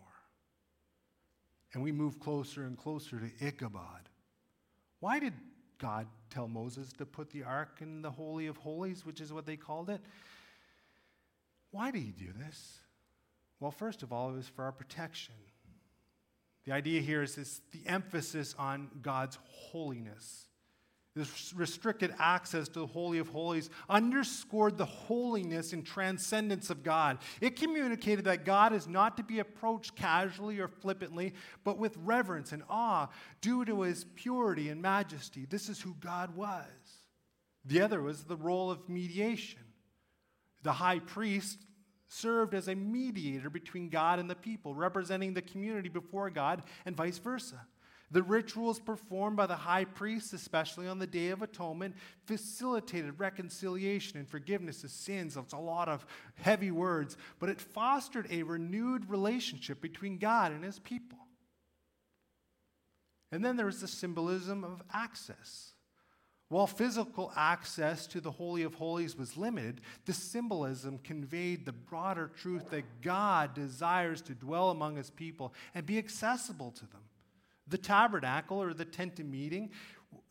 And 1.73 1.83
we 1.83 1.90
move 1.90 2.21
closer 2.21 2.64
and 2.64 2.76
closer 2.76 3.18
to 3.18 3.47
Ichabod. 3.47 4.11
Why 5.00 5.18
did 5.18 5.33
God 5.78 6.07
tell 6.28 6.49
Moses 6.49 6.92
to 6.99 7.07
put 7.07 7.30
the 7.30 7.45
ark 7.45 7.78
in 7.80 8.02
the 8.02 8.11
Holy 8.11 8.47
of 8.47 8.59
Holies, 8.59 9.07
which 9.07 9.23
is 9.23 9.33
what 9.33 9.47
they 9.47 9.57
called 9.57 9.88
it? 9.88 10.02
Why 11.71 11.90
did 11.90 12.02
he 12.02 12.11
do 12.11 12.30
this? 12.38 12.78
Well, 13.59 13.71
first 13.71 14.02
of 14.02 14.12
all, 14.12 14.33
it 14.33 14.37
was 14.37 14.49
for 14.49 14.64
our 14.64 14.73
protection. 14.73 15.35
The 16.66 16.73
idea 16.73 17.00
here 17.00 17.23
is 17.23 17.37
this, 17.37 17.62
the 17.73 17.88
emphasis 17.88 18.54
on 18.59 18.90
God's 19.00 19.38
holiness. 19.47 20.47
This 21.18 21.52
restricted 21.52 22.14
access 22.20 22.68
to 22.68 22.78
the 22.78 22.87
Holy 22.87 23.18
of 23.18 23.28
Holies 23.28 23.70
underscored 23.90 24.78
the 24.78 24.84
holiness 24.84 25.72
and 25.72 25.84
transcendence 25.84 26.70
of 26.70 26.84
God. 26.84 27.18
It 27.40 27.56
communicated 27.56 28.25
that 28.26 28.44
God 28.44 28.72
is 28.72 28.87
not 28.87 29.16
to 29.16 29.25
be 29.25 29.40
approached 29.40 29.96
casually 29.96 30.60
or 30.60 30.68
flippantly, 30.68 31.34
but 31.64 31.76
with 31.76 31.96
reverence 31.96 32.52
and 32.52 32.62
awe 32.70 33.08
due 33.40 33.64
to 33.64 33.82
his 33.82 34.04
purity 34.14 34.68
and 34.68 34.80
majesty. 34.80 35.44
This 35.44 35.68
is 35.68 35.80
who 35.80 35.96
God 35.98 36.37
was. 36.37 36.64
The 37.64 37.80
other 37.80 38.00
was 38.00 38.22
the 38.22 38.37
role 38.37 38.70
of 38.70 38.88
mediation. 38.88 39.64
The 40.62 40.75
high 40.75 41.00
priest 41.00 41.58
served 42.06 42.54
as 42.54 42.68
a 42.68 42.76
mediator 42.76 43.50
between 43.50 43.88
God 43.88 44.20
and 44.20 44.30
the 44.30 44.37
people, 44.37 44.72
representing 44.72 45.34
the 45.34 45.42
community 45.42 45.88
before 45.88 46.30
God 46.30 46.62
and 46.87 46.96
vice 46.96 47.18
versa. 47.18 47.66
The 48.10 48.22
rituals 48.22 48.80
performed 48.80 49.36
by 49.36 49.46
the 49.46 49.56
high 49.56 49.84
priest, 49.84 50.32
especially 50.32 50.88
on 50.88 50.98
the 50.98 51.06
Day 51.06 51.28
of 51.28 51.42
Atonement, 51.42 51.94
facilitated 52.24 53.20
reconciliation 53.20 54.18
and 54.18 54.26
forgiveness 54.26 54.82
of 54.82 54.90
sins. 54.90 55.36
It's 55.36 55.52
a 55.52 55.58
lot 55.58 55.88
of 55.88 56.06
heavy 56.36 56.70
words, 56.70 57.18
but 57.38 57.50
it 57.50 57.60
fostered 57.60 58.26
a 58.30 58.44
renewed 58.44 59.10
relationship 59.10 59.82
between 59.82 60.16
God 60.16 60.52
and 60.52 60.64
his 60.64 60.78
people. 60.78 61.18
And 63.30 63.44
then 63.44 63.56
there 63.56 63.66
was 63.66 63.82
the 63.82 63.88
symbolism 63.88 64.64
of 64.64 64.82
access. 64.90 65.72
While 66.48 66.66
physical 66.66 67.30
access 67.36 68.06
to 68.06 68.22
the 68.22 68.30
Holy 68.30 68.62
of 68.62 68.74
Holies 68.74 69.18
was 69.18 69.36
limited, 69.36 69.82
the 70.06 70.14
symbolism 70.14 70.98
conveyed 71.04 71.66
the 71.66 71.72
broader 71.72 72.30
truth 72.34 72.70
that 72.70 73.02
God 73.02 73.52
desires 73.52 74.22
to 74.22 74.34
dwell 74.34 74.70
among 74.70 74.96
his 74.96 75.10
people 75.10 75.52
and 75.74 75.84
be 75.84 75.98
accessible 75.98 76.70
to 76.70 76.86
them. 76.86 77.02
The 77.70 77.78
tabernacle 77.78 78.62
or 78.62 78.72
the 78.75 78.84
tent 78.84 79.20
of 79.20 79.26
meeting, 79.26 79.70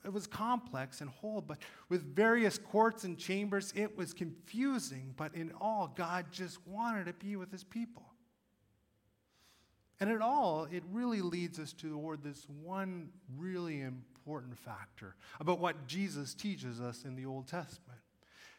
it 0.03 0.11
was 0.11 0.25
complex 0.27 1.01
and 1.01 1.09
whole, 1.09 1.41
but 1.41 1.57
with 1.89 2.15
various 2.15 2.57
courts 2.57 3.03
and 3.03 3.17
chambers, 3.17 3.73
it 3.75 3.97
was 3.97 4.13
confusing. 4.13 5.13
But 5.17 5.35
in 5.35 5.51
all, 5.59 5.93
God 5.95 6.27
just 6.31 6.65
wanted 6.67 7.05
to 7.05 7.13
be 7.13 7.35
with 7.35 7.51
his 7.51 7.63
people. 7.63 8.05
And 9.99 10.11
in 10.11 10.21
all, 10.21 10.67
it 10.71 10.83
really 10.91 11.21
leads 11.21 11.59
us 11.59 11.73
toward 11.73 12.23
this 12.23 12.45
one 12.63 13.09
really 13.35 13.81
important 13.81 14.57
factor 14.57 15.15
about 15.39 15.59
what 15.59 15.87
Jesus 15.87 16.33
teaches 16.33 16.79
us 16.79 17.03
in 17.03 17.15
the 17.15 17.25
Old 17.25 17.47
Testament. 17.47 17.86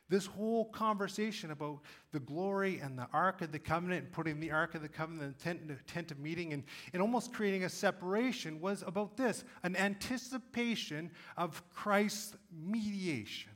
This 0.08 0.24
whole 0.24 0.66
conversation 0.66 1.50
about 1.50 1.80
the 2.12 2.20
glory 2.20 2.80
and 2.80 2.98
the 2.98 3.06
Ark 3.12 3.42
of 3.42 3.52
the 3.52 3.58
Covenant 3.58 4.04
and 4.04 4.12
putting 4.12 4.40
the 4.40 4.50
Ark 4.50 4.74
of 4.74 4.80
the 4.80 4.88
Covenant 4.88 5.22
in 5.22 5.28
the 5.28 5.42
tent, 5.42 5.86
tent 5.86 6.10
of 6.10 6.18
meeting 6.18 6.54
and, 6.54 6.64
and 6.92 7.02
almost 7.02 7.32
creating 7.32 7.64
a 7.64 7.68
separation 7.68 8.60
was 8.60 8.82
about 8.86 9.16
this 9.16 9.44
an 9.62 9.76
anticipation 9.76 11.10
of 11.36 11.62
Christ's 11.70 12.34
mediation. 12.50 13.52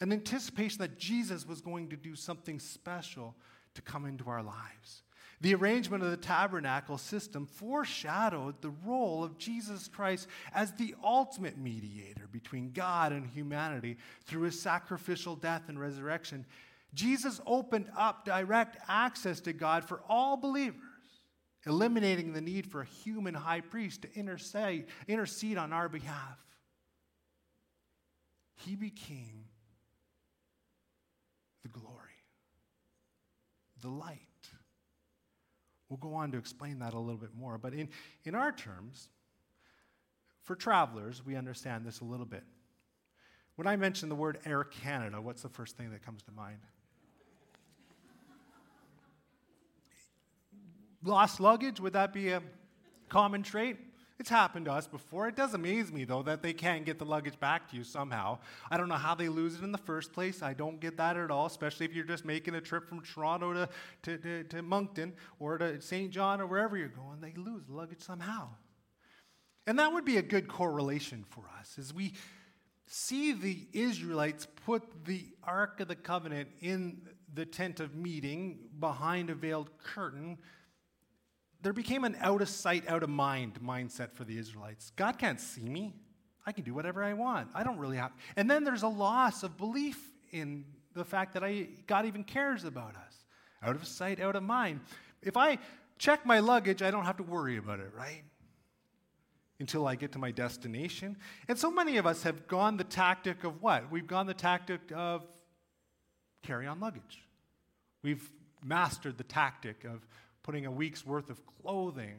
an 0.00 0.12
anticipation 0.12 0.78
that 0.78 0.96
Jesus 0.96 1.46
was 1.46 1.60
going 1.60 1.88
to 1.88 1.96
do 1.96 2.14
something 2.14 2.60
special 2.60 3.34
to 3.74 3.82
come 3.82 4.06
into 4.06 4.28
our 4.30 4.42
lives. 4.42 5.02
The 5.40 5.54
arrangement 5.54 6.02
of 6.02 6.10
the 6.10 6.16
tabernacle 6.16 6.98
system 6.98 7.46
foreshadowed 7.46 8.60
the 8.60 8.72
role 8.84 9.22
of 9.22 9.38
Jesus 9.38 9.86
Christ 9.86 10.26
as 10.52 10.72
the 10.72 10.94
ultimate 11.02 11.56
mediator 11.56 12.26
between 12.32 12.72
God 12.72 13.12
and 13.12 13.24
humanity 13.24 13.98
through 14.24 14.42
his 14.42 14.60
sacrificial 14.60 15.36
death 15.36 15.68
and 15.68 15.78
resurrection. 15.78 16.44
Jesus 16.92 17.40
opened 17.46 17.86
up 17.96 18.24
direct 18.24 18.78
access 18.88 19.40
to 19.42 19.52
God 19.52 19.84
for 19.84 20.00
all 20.08 20.36
believers, 20.36 20.82
eliminating 21.66 22.32
the 22.32 22.40
need 22.40 22.66
for 22.66 22.80
a 22.80 22.86
human 22.86 23.34
high 23.34 23.60
priest 23.60 24.02
to 24.02 24.14
intercede, 24.14 25.58
on 25.58 25.72
our 25.72 25.88
behalf. 25.88 26.38
He 28.56 28.74
became 28.74 29.44
the 31.62 31.68
glory, 31.68 32.24
the 33.82 33.88
light. 33.88 34.27
We'll 35.88 35.98
go 35.98 36.14
on 36.14 36.32
to 36.32 36.38
explain 36.38 36.78
that 36.80 36.94
a 36.94 36.98
little 36.98 37.20
bit 37.20 37.34
more. 37.34 37.58
But 37.58 37.72
in, 37.74 37.88
in 38.24 38.34
our 38.34 38.52
terms, 38.52 39.08
for 40.42 40.54
travelers, 40.54 41.24
we 41.24 41.36
understand 41.36 41.86
this 41.86 42.00
a 42.00 42.04
little 42.04 42.26
bit. 42.26 42.44
When 43.56 43.66
I 43.66 43.76
mention 43.76 44.08
the 44.08 44.14
word 44.14 44.38
Air 44.44 44.64
Canada, 44.64 45.20
what's 45.20 45.42
the 45.42 45.48
first 45.48 45.76
thing 45.76 45.90
that 45.90 46.04
comes 46.04 46.22
to 46.22 46.32
mind? 46.32 46.58
Lost 51.02 51.40
luggage, 51.40 51.80
would 51.80 51.92
that 51.94 52.12
be 52.12 52.30
a 52.30 52.42
common 53.08 53.42
trait? 53.42 53.76
It's 54.18 54.30
happened 54.30 54.64
to 54.64 54.72
us 54.72 54.88
before. 54.88 55.28
It 55.28 55.36
does 55.36 55.54
amaze 55.54 55.92
me, 55.92 56.04
though, 56.04 56.22
that 56.24 56.42
they 56.42 56.52
can't 56.52 56.84
get 56.84 56.98
the 56.98 57.04
luggage 57.04 57.38
back 57.38 57.70
to 57.70 57.76
you 57.76 57.84
somehow. 57.84 58.38
I 58.68 58.76
don't 58.76 58.88
know 58.88 58.96
how 58.96 59.14
they 59.14 59.28
lose 59.28 59.54
it 59.54 59.62
in 59.62 59.70
the 59.70 59.78
first 59.78 60.12
place. 60.12 60.42
I 60.42 60.54
don't 60.54 60.80
get 60.80 60.96
that 60.96 61.16
at 61.16 61.30
all, 61.30 61.46
especially 61.46 61.86
if 61.86 61.94
you're 61.94 62.04
just 62.04 62.24
making 62.24 62.56
a 62.56 62.60
trip 62.60 62.88
from 62.88 63.00
Toronto 63.00 63.54
to, 63.54 63.68
to, 64.02 64.18
to, 64.18 64.44
to 64.44 64.62
Moncton 64.62 65.12
or 65.38 65.56
to 65.58 65.80
St. 65.80 66.10
John 66.10 66.40
or 66.40 66.46
wherever 66.46 66.76
you're 66.76 66.88
going. 66.88 67.20
They 67.20 67.32
lose 67.36 67.68
luggage 67.68 68.00
somehow. 68.00 68.48
And 69.68 69.78
that 69.78 69.92
would 69.92 70.04
be 70.04 70.16
a 70.16 70.22
good 70.22 70.48
correlation 70.48 71.24
for 71.28 71.44
us 71.60 71.76
as 71.78 71.94
we 71.94 72.14
see 72.86 73.32
the 73.32 73.68
Israelites 73.72 74.48
put 74.64 75.04
the 75.04 75.26
Ark 75.44 75.78
of 75.78 75.88
the 75.88 75.94
Covenant 75.94 76.48
in 76.60 77.02
the 77.34 77.46
tent 77.46 77.78
of 77.78 77.94
meeting 77.94 78.58
behind 78.80 79.30
a 79.30 79.34
veiled 79.34 79.70
curtain 79.78 80.38
there 81.62 81.72
became 81.72 82.04
an 82.04 82.16
out 82.20 82.40
of 82.40 82.48
sight, 82.48 82.88
out 82.88 83.02
of 83.02 83.10
mind 83.10 83.58
mindset 83.62 84.12
for 84.12 84.24
the 84.24 84.38
Israelites. 84.38 84.92
God 84.96 85.18
can't 85.18 85.40
see 85.40 85.68
me. 85.68 85.94
I 86.46 86.52
can 86.52 86.64
do 86.64 86.72
whatever 86.72 87.04
I 87.04 87.12
want. 87.14 87.48
I 87.54 87.62
don't 87.64 87.78
really 87.78 87.96
have. 87.96 88.12
And 88.36 88.50
then 88.50 88.64
there's 88.64 88.82
a 88.82 88.88
loss 88.88 89.42
of 89.42 89.56
belief 89.56 90.00
in 90.30 90.64
the 90.94 91.04
fact 91.04 91.34
that 91.34 91.44
I, 91.44 91.68
God 91.86 92.06
even 92.06 92.24
cares 92.24 92.64
about 92.64 92.94
us. 92.96 93.14
Out 93.62 93.76
of 93.76 93.86
sight, 93.86 94.20
out 94.20 94.36
of 94.36 94.42
mind. 94.42 94.80
If 95.20 95.36
I 95.36 95.58
check 95.98 96.24
my 96.24 96.38
luggage, 96.38 96.80
I 96.80 96.90
don't 96.90 97.04
have 97.04 97.16
to 97.16 97.22
worry 97.22 97.56
about 97.56 97.80
it, 97.80 97.90
right? 97.96 98.22
Until 99.60 99.86
I 99.86 99.96
get 99.96 100.12
to 100.12 100.18
my 100.18 100.30
destination. 100.30 101.16
And 101.48 101.58
so 101.58 101.70
many 101.70 101.96
of 101.96 102.06
us 102.06 102.22
have 102.22 102.46
gone 102.46 102.76
the 102.76 102.84
tactic 102.84 103.42
of 103.42 103.60
what? 103.60 103.90
We've 103.90 104.06
gone 104.06 104.26
the 104.26 104.34
tactic 104.34 104.80
of 104.94 105.24
carry 106.42 106.66
on 106.66 106.78
luggage. 106.78 107.24
We've 108.02 108.30
mastered 108.62 109.18
the 109.18 109.24
tactic 109.24 109.84
of 109.84 110.06
putting 110.48 110.64
a 110.64 110.70
week's 110.70 111.04
worth 111.04 111.28
of 111.28 111.38
clothing 111.60 112.14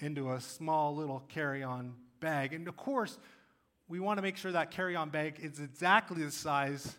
into 0.00 0.32
a 0.32 0.38
small 0.38 0.94
little 0.94 1.22
carry 1.30 1.62
on 1.62 1.94
bag. 2.20 2.52
And 2.52 2.68
of 2.68 2.76
course, 2.76 3.16
we 3.88 3.98
want 3.98 4.18
to 4.18 4.22
make 4.22 4.36
sure 4.36 4.52
that 4.52 4.70
carry 4.70 4.94
on 4.94 5.08
bag 5.08 5.36
is 5.40 5.58
exactly 5.58 6.22
the 6.22 6.30
size 6.30 6.98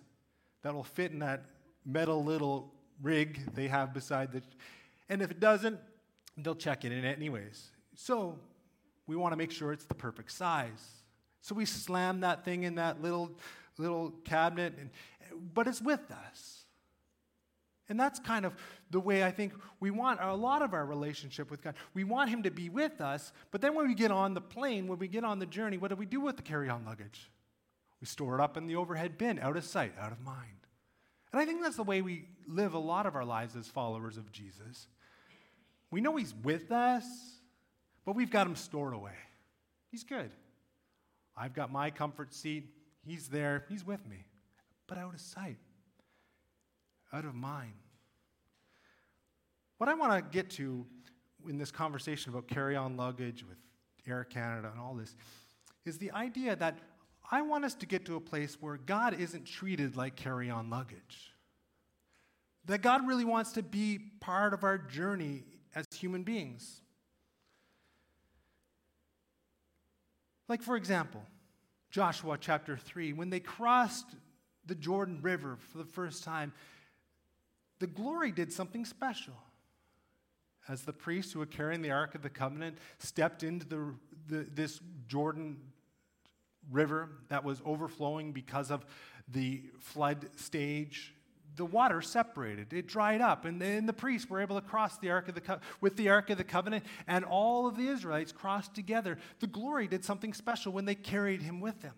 that 0.64 0.74
will 0.74 0.84
fit 0.84 1.12
in 1.12 1.20
that 1.20 1.44
metal 1.86 2.24
little 2.24 2.74
rig 3.04 3.54
they 3.54 3.68
have 3.68 3.94
beside 3.94 4.32
the. 4.32 4.42
And 5.10 5.22
if 5.22 5.30
it 5.30 5.40
doesn't, 5.40 5.80
they'll 6.40 6.56
check 6.56 6.86
it 6.86 6.92
in 6.92 7.06
anyways. 7.06 7.68
So 7.94 8.40
we 9.06 9.16
want 9.16 9.34
to 9.34 9.38
make 9.38 9.52
sure 9.52 9.74
it's 9.74 9.86
the 9.86 9.94
perfect 9.94 10.32
size. 10.32 11.04
So 11.42 11.54
we 11.54 11.66
slam 11.66 12.22
that 12.22 12.44
thing 12.44 12.64
in 12.64 12.74
that 12.76 13.00
little 13.00 13.30
little 13.78 14.10
cabinet, 14.26 14.74
and, 14.80 14.90
but 15.54 15.68
it's 15.68 15.84
with 15.84 16.10
us. 16.10 16.63
And 17.90 18.00
that's 18.00 18.20
kind 18.20 18.46
of 18.46 18.54
the 18.92 19.00
way 19.00 19.24
I 19.24 19.32
think 19.32 19.54
we 19.80 19.92
want 19.92 20.20
a 20.22 20.34
lot 20.34 20.62
of 20.62 20.74
our 20.74 20.86
relationship 20.86 21.52
with 21.52 21.62
God. 21.62 21.76
We 21.94 22.04
want 22.04 22.30
Him 22.30 22.44
to 22.44 22.52
be 22.52 22.70
with 22.70 23.02
us, 23.02 23.34
but 23.52 23.62
then 23.62 23.76
when 23.76 23.88
we 23.88 23.94
get 23.94 24.12
on 24.12 24.34
the 24.34 24.42
plane, 24.42 24.88
when 24.88 25.00
we 25.00 25.08
get 25.08 25.24
on 25.24 25.40
the 25.40 25.46
journey, 25.46 25.78
what 25.78 25.90
do 25.90 25.96
we 25.96 26.06
do 26.06 26.22
with 26.22 26.38
the 26.38 26.44
carry 26.44 26.70
on 26.70 26.86
luggage? 26.86 27.30
We 28.00 28.08
store 28.08 28.36
it 28.36 28.42
up 28.42 28.58
in 28.58 28.68
the 28.68 28.78
overhead 28.78 29.18
bin, 29.18 29.40
out 29.40 29.58
of 29.58 29.64
sight, 29.66 29.94
out 30.00 30.12
of 30.12 30.22
mind. 30.22 30.48
And 31.32 31.42
I 31.42 31.46
think 31.46 31.62
that's 31.62 31.76
the 31.76 31.84
way 31.84 32.02
we 32.02 32.26
live 32.48 32.74
a 32.74 32.80
lot 32.80 33.06
of 33.06 33.16
our 33.16 33.26
lives 33.26 33.56
as 33.56 33.68
followers 33.68 34.18
of 34.18 34.32
Jesus. 34.32 34.88
We 35.92 36.00
know 36.00 36.16
He's 36.16 36.34
with 36.44 36.72
us, 36.72 37.06
but 38.06 38.16
we've 38.16 38.32
got 38.32 38.48
Him 38.48 38.56
stored 38.56 38.94
away. 38.94 39.16
He's 39.92 40.04
good. 40.04 40.32
I've 41.36 41.54
got 41.54 41.72
my 41.72 41.90
comfort 41.90 42.34
seat. 42.34 42.70
He's 43.06 43.28
there. 43.28 43.66
He's 43.68 43.86
with 43.86 44.08
me, 44.08 44.26
but 44.88 44.98
out 44.98 45.14
of 45.14 45.20
sight 45.20 45.58
out 47.14 47.26
of 47.26 47.36
mind. 47.36 47.74
What 49.78 49.90
I 49.90 49.94
want 49.94 50.14
to 50.14 50.38
get 50.38 50.50
to 50.52 50.86
in 51.48 51.58
this 51.58 51.72
conversation 51.72 52.32
about 52.32 52.48
carry 52.48 52.76
on 52.76 52.98
luggage 52.98 53.44
with 53.48 53.58
Air 54.08 54.24
Canada 54.24 54.70
and 54.72 54.80
all 54.80 54.96
this 54.96 55.16
is 55.86 55.98
the 55.98 56.12
idea 56.12 56.56
that 56.56 56.80
I 57.32 57.42
want 57.42 57.66
us 57.66 57.76
to 57.76 57.86
get 57.86 58.06
to 58.06 58.16
a 58.16 58.22
place 58.22 58.58
where 58.60 58.78
God 58.78 59.20
isn't 59.20 59.46
treated 59.46 59.96
like 59.96 60.16
carry 60.16 60.50
on 60.50 60.70
luggage. 60.70 61.34
That 62.66 62.82
God 62.82 63.08
really 63.08 63.26
wants 63.26 63.54
to 63.54 63.64
be 63.64 64.00
part 64.22 64.54
of 64.54 64.64
our 64.64 64.78
journey 64.78 65.44
as 65.76 65.86
human 65.94 66.24
beings. 66.24 66.82
Like, 70.48 70.62
for 70.62 70.76
example, 70.76 71.24
Joshua 71.92 72.38
chapter 72.40 72.78
3, 72.78 73.14
when 73.14 73.30
they 73.30 73.40
crossed 73.40 74.16
the 74.66 74.76
Jordan 74.76 75.20
River 75.22 75.58
for 75.72 75.78
the 75.78 75.86
first 75.86 76.24
time, 76.24 76.54
the 77.80 77.88
glory 77.88 78.32
did 78.32 78.52
something 78.52 78.86
special. 78.86 79.34
As 80.68 80.84
the 80.84 80.94
priests 80.94 81.34
who 81.34 81.40
were 81.40 81.46
carrying 81.46 81.82
the 81.82 81.92
Ark 81.92 82.16
of 82.16 82.22
the 82.22 82.30
Covenant 82.30 82.78
stepped 83.00 83.44
into 83.44 83.68
the, 83.68 83.94
the, 84.28 84.48
this 84.54 84.80
Jordan 85.08 85.58
River 86.72 87.10
that 87.28 87.44
was 87.44 87.62
overflowing 87.66 88.32
because 88.32 88.72
of 88.72 88.86
the 89.28 89.64
flood 89.80 90.30
stage, 90.38 91.14
the 91.56 91.66
water 91.66 92.02
separated. 92.02 92.74
It 92.74 92.88
dried 92.88 93.22
up, 93.22 93.46
and 93.46 93.62
then 93.62 93.86
the 93.86 93.94
priests 93.94 94.30
were 94.30 94.42
able 94.42 94.60
to 94.60 94.66
cross 94.66 94.98
the 94.98 95.12
Ark 95.12 95.30
of 95.30 95.36
the 95.36 95.42
Co- 95.42 95.60
with 95.82 95.98
the 95.98 96.10
Ark 96.10 96.30
of 96.30 96.38
the 96.38 96.44
Covenant, 96.44 96.86
and 97.08 97.26
all 97.26 97.68
of 97.68 97.78
the 97.78 97.88
Israelites 97.88 98.32
crossed 98.32 98.74
together. 98.74 99.18
The 99.40 99.48
glory 99.48 99.88
did 99.88 100.04
something 100.04 100.34
special 100.34 100.74
when 100.74 100.86
they 100.86 100.96
carried 100.96 101.42
him 101.42 101.60
with 101.60 101.82
them. 101.82 101.94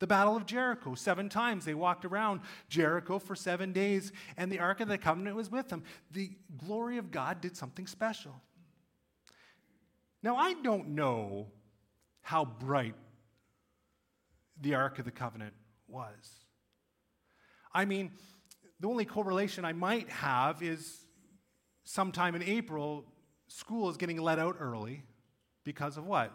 The 0.00 0.06
Battle 0.06 0.34
of 0.34 0.46
Jericho, 0.46 0.94
seven 0.94 1.28
times 1.28 1.66
they 1.66 1.74
walked 1.74 2.04
around 2.04 2.40
Jericho 2.68 3.18
for 3.18 3.36
seven 3.36 3.72
days, 3.72 4.12
and 4.36 4.50
the 4.50 4.58
Ark 4.58 4.80
of 4.80 4.88
the 4.88 4.98
Covenant 4.98 5.36
was 5.36 5.50
with 5.50 5.68
them. 5.68 5.84
The 6.10 6.30
glory 6.56 6.96
of 6.96 7.10
God 7.10 7.40
did 7.40 7.56
something 7.56 7.86
special. 7.86 8.34
Now, 10.22 10.36
I 10.36 10.54
don't 10.54 10.88
know 10.88 11.48
how 12.22 12.46
bright 12.46 12.94
the 14.60 14.74
Ark 14.74 14.98
of 14.98 15.04
the 15.04 15.10
Covenant 15.10 15.54
was. 15.86 16.46
I 17.72 17.84
mean, 17.84 18.10
the 18.80 18.88
only 18.88 19.04
correlation 19.04 19.66
I 19.66 19.74
might 19.74 20.08
have 20.08 20.62
is 20.62 21.04
sometime 21.84 22.34
in 22.34 22.42
April, 22.42 23.04
school 23.48 23.90
is 23.90 23.98
getting 23.98 24.20
let 24.20 24.38
out 24.38 24.56
early 24.60 25.02
because 25.64 25.98
of 25.98 26.06
what? 26.06 26.32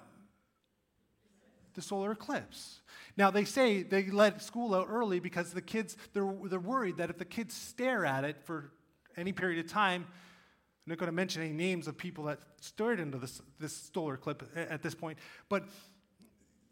The 1.76 1.82
solar 1.82 2.12
eclipse. 2.12 2.82
Now, 3.18 3.32
they 3.32 3.46
say 3.46 3.84
they 3.84 4.06
let 4.08 4.42
school 4.42 4.74
out 4.76 4.88
early 4.90 5.20
because 5.20 5.54
the 5.54 5.62
kids, 5.62 5.96
they're, 6.14 6.34
they're 6.50 6.60
worried 6.60 6.98
that 6.98 7.10
if 7.10 7.18
the 7.18 7.26
kids 7.26 7.54
stare 7.54 8.06
at 8.06 8.24
it 8.24 8.42
for 8.44 8.72
any 9.16 9.32
period 9.32 9.64
of 9.64 9.72
time, 9.72 10.06
I'm 10.06 10.92
not 10.92 10.98
going 10.98 11.08
to 11.08 11.14
mention 11.14 11.42
any 11.42 11.54
names 11.54 11.88
of 11.88 11.98
people 11.98 12.26
that 12.26 12.40
stared 12.62 13.00
into 13.00 13.18
this, 13.18 13.42
this 13.60 13.90
solar 13.94 14.16
eclipse 14.16 14.46
at 14.56 14.82
this 14.82 14.94
point, 14.94 15.18
but 15.50 15.64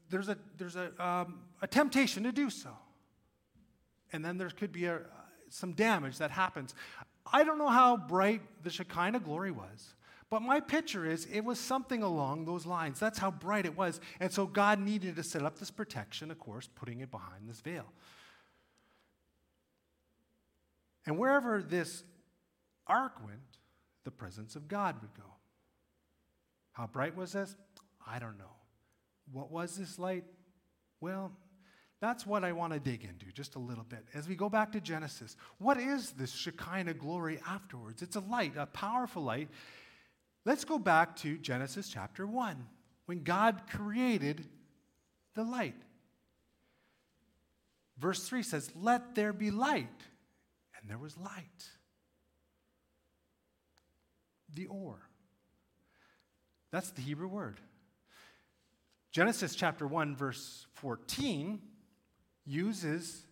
there's 0.10 0.30
a, 0.30 0.38
there's 0.58 0.76
a, 0.76 0.92
um, 1.04 1.40
a 1.62 1.68
temptation 1.68 2.24
to 2.24 2.32
do 2.32 2.50
so. 2.50 2.70
And 4.12 4.24
then 4.24 4.38
there 4.38 4.50
could 4.50 4.72
be 4.72 4.86
a, 4.86 5.00
some 5.50 5.74
damage 5.74 6.20
that 6.20 6.30
happens. 6.30 6.76
I 7.32 7.44
don't 7.44 7.58
know 7.58 7.70
how 7.70 7.98
bright 7.98 8.42
the 8.64 8.70
Shekinah 8.70 9.22
glory 9.22 9.52
was. 9.52 9.96
But 10.34 10.42
my 10.42 10.62
picture 10.62 11.06
is 11.06 11.28
it 11.32 11.46
was 11.46 11.60
something 11.60 12.02
along 12.02 12.46
those 12.46 12.66
lines. 12.66 13.00
That's 13.00 13.20
how 13.20 13.30
bright 13.30 13.68
it 13.68 13.78
was. 13.78 14.02
And 14.20 14.32
so 14.32 14.48
God 14.48 14.80
needed 14.80 15.16
to 15.18 15.24
set 15.24 15.44
up 15.44 15.60
this 15.60 15.70
protection, 15.70 16.32
of 16.32 16.40
course, 16.40 16.68
putting 16.74 17.02
it 17.02 17.12
behind 17.12 17.48
this 17.48 17.62
veil. 17.62 17.86
And 21.06 21.20
wherever 21.20 21.62
this 21.62 22.04
ark 22.88 23.14
went, 23.24 23.42
the 24.06 24.10
presence 24.10 24.56
of 24.56 24.68
God 24.68 24.96
would 25.02 25.14
go. 25.14 25.30
How 26.72 26.88
bright 26.88 27.16
was 27.16 27.34
this? 27.34 27.56
I 28.08 28.18
don't 28.18 28.40
know. 28.40 28.56
What 29.32 29.52
was 29.52 29.76
this 29.78 30.00
light? 30.00 30.24
Well, 31.00 31.32
that's 32.02 32.26
what 32.26 32.44
I 32.44 32.54
want 32.54 32.74
to 32.74 32.80
dig 32.80 33.04
into 33.04 33.32
just 33.32 33.54
a 33.54 33.60
little 33.60 33.86
bit. 33.86 34.04
As 34.16 34.28
we 34.28 34.34
go 34.34 34.50
back 34.50 34.72
to 34.72 34.82
Genesis, 34.82 35.38
what 35.60 35.78
is 35.78 36.10
this 36.14 36.32
Shekinah 36.32 36.96
glory 36.96 37.40
afterwards? 37.48 38.02
It's 38.02 38.16
a 38.16 38.22
light, 38.22 38.54
a 38.58 38.66
powerful 38.66 39.22
light. 39.22 39.50
Let's 40.46 40.66
go 40.66 40.78
back 40.78 41.16
to 41.18 41.38
Genesis 41.38 41.88
chapter 41.88 42.28
1, 42.28 42.66
when 43.06 43.24
God 43.24 43.62
created 43.70 44.46
the 45.36 45.44
light. 45.44 45.76
Verse 47.98 48.28
3 48.28 48.44
says, 48.44 48.72
Let 48.76 49.16
there 49.16 49.34
be 49.34 49.52
light. 49.52 49.88
And 50.80 50.90
there 50.90 50.98
was 50.98 51.18
light. 51.18 51.70
The 54.54 54.66
or. 54.66 55.00
That's 56.72 56.92
the 56.92 57.02
Hebrew 57.02 57.28
word. 57.28 57.62
Genesis 59.12 59.56
chapter 59.56 59.88
1, 59.88 60.16
verse 60.16 60.66
14 60.74 61.62
uses 62.46 63.26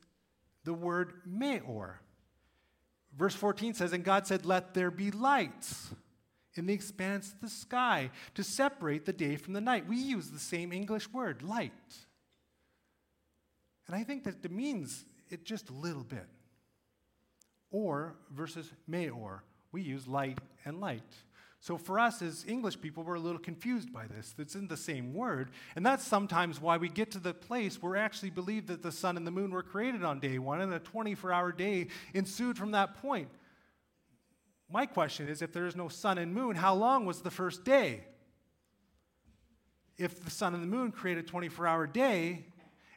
the 0.63 0.73
word 0.73 1.13
meor. 1.25 1.99
Verse 3.17 3.35
14 3.35 3.73
says, 3.73 3.91
And 3.91 4.03
God 4.03 4.27
said, 4.27 4.45
Let 4.45 4.73
there 4.73 4.91
be 4.91 5.11
lights 5.11 5.89
in 6.55 6.65
the 6.65 6.73
expanse 6.73 7.31
of 7.33 7.41
the 7.41 7.49
sky 7.49 8.09
to 8.35 8.43
separate 8.43 9.05
the 9.05 9.13
day 9.13 9.35
from 9.35 9.53
the 9.53 9.61
night. 9.61 9.87
We 9.87 9.97
use 9.97 10.29
the 10.29 10.39
same 10.39 10.73
English 10.73 11.09
word, 11.11 11.43
light. 11.43 11.71
And 13.87 13.95
I 13.95 14.03
think 14.03 14.23
that 14.25 14.43
it 14.43 14.51
means 14.51 15.05
it 15.29 15.45
just 15.45 15.69
a 15.69 15.73
little 15.73 16.03
bit. 16.03 16.27
Or 17.71 18.15
versus 18.31 18.69
meor, 18.87 19.43
we 19.71 19.81
use 19.81 20.07
light 20.07 20.39
and 20.65 20.81
light. 20.81 21.03
So 21.61 21.77
for 21.77 21.99
us 21.99 22.23
as 22.23 22.43
English 22.47 22.81
people, 22.81 23.03
we're 23.03 23.15
a 23.15 23.19
little 23.19 23.39
confused 23.39 23.93
by 23.93 24.07
this. 24.07 24.33
It's 24.39 24.55
in 24.55 24.67
the 24.67 24.75
same 24.75 25.13
word. 25.13 25.51
And 25.75 25.85
that's 25.85 26.05
sometimes 26.05 26.59
why 26.59 26.77
we 26.77 26.89
get 26.89 27.11
to 27.11 27.19
the 27.19 27.35
place 27.35 27.81
where 27.81 27.91
we 27.91 27.99
actually 27.99 28.31
believe 28.31 28.65
that 28.67 28.81
the 28.81 28.91
sun 28.91 29.15
and 29.15 29.27
the 29.27 29.31
moon 29.31 29.51
were 29.51 29.61
created 29.61 30.03
on 30.03 30.19
day 30.19 30.39
one 30.39 30.59
and 30.59 30.73
a 30.73 30.79
24 30.79 31.31
hour 31.31 31.51
day 31.51 31.87
ensued 32.15 32.57
from 32.57 32.71
that 32.71 32.95
point. 32.99 33.29
My 34.71 34.85
question 34.85 35.27
is 35.27 35.41
if 35.41 35.51
there 35.51 35.67
is 35.67 35.75
no 35.75 35.89
sun 35.89 36.17
and 36.17 36.33
moon, 36.33 36.55
how 36.55 36.73
long 36.73 37.05
was 37.05 37.21
the 37.21 37.31
first 37.31 37.65
day? 37.65 38.05
If 39.97 40.23
the 40.23 40.31
sun 40.31 40.53
and 40.53 40.63
the 40.63 40.67
moon 40.67 40.91
create 40.91 41.17
a 41.17 41.23
24 41.23 41.67
hour 41.67 41.85
day, 41.85 42.45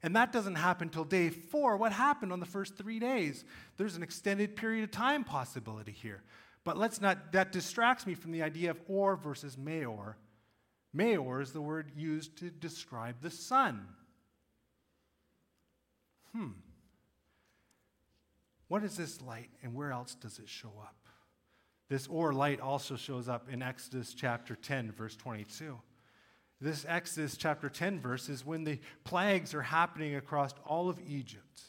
and 0.03 0.15
that 0.17 0.33
doesn't 0.33 0.55
happen 0.55 0.89
until 0.89 1.05
day 1.05 1.31
four, 1.31 1.77
what 1.77 1.93
happened 1.93 2.33
on 2.33 2.39
the 2.39 2.47
first 2.47 2.77
three 2.77 2.99
days? 2.99 3.45
There's 3.77 3.97
an 3.97 4.03
extended 4.03 4.55
period 4.55 4.85
of 4.85 4.91
time 4.91 5.25
possibility 5.25 5.93
here. 5.93 6.23
But 6.63 6.79
let's 6.79 7.01
not, 7.01 7.33
that 7.33 7.53
distracts 7.53 8.07
me 8.07 8.15
from 8.15 8.33
the 8.33 8.43
idea 8.43 8.71
of 8.71 8.81
or 8.87 9.17
versus 9.17 9.59
meor. 9.59 10.17
Meor 10.93 11.41
is 11.41 11.53
the 11.53 11.61
word 11.61 11.91
used 11.97 12.39
to 12.39 12.51
describe 12.51 13.17
the 13.21 13.31
sun. 13.31 13.87
Hmm. 16.35 16.51
What 18.69 18.85
is 18.85 18.97
this 18.97 19.21
light 19.21 19.51
and 19.63 19.75
where 19.75 19.91
else 19.91 20.15
does 20.15 20.39
it 20.39 20.49
show 20.49 20.73
up? 20.81 21.04
This 21.95 22.09
or 22.09 22.33
light 22.33 22.61
also 22.61 22.97
shows 22.97 23.29
up 23.29 23.49
in 23.49 23.63
Exodus 23.63 24.15
chapter 24.15 24.57
10, 24.57 24.91
verse 24.91 25.15
22. 25.15 25.79
This 26.61 26.85
Exodus 26.89 27.37
chapter 27.37 27.69
10 27.69 28.01
verse 28.01 28.29
is 28.29 28.45
when 28.45 28.65
the 28.65 28.81
plagues 29.05 29.55
are 29.55 29.63
happening 29.63 30.17
across 30.17 30.53
all 30.67 30.89
of 30.89 30.99
Egypt 31.07 31.63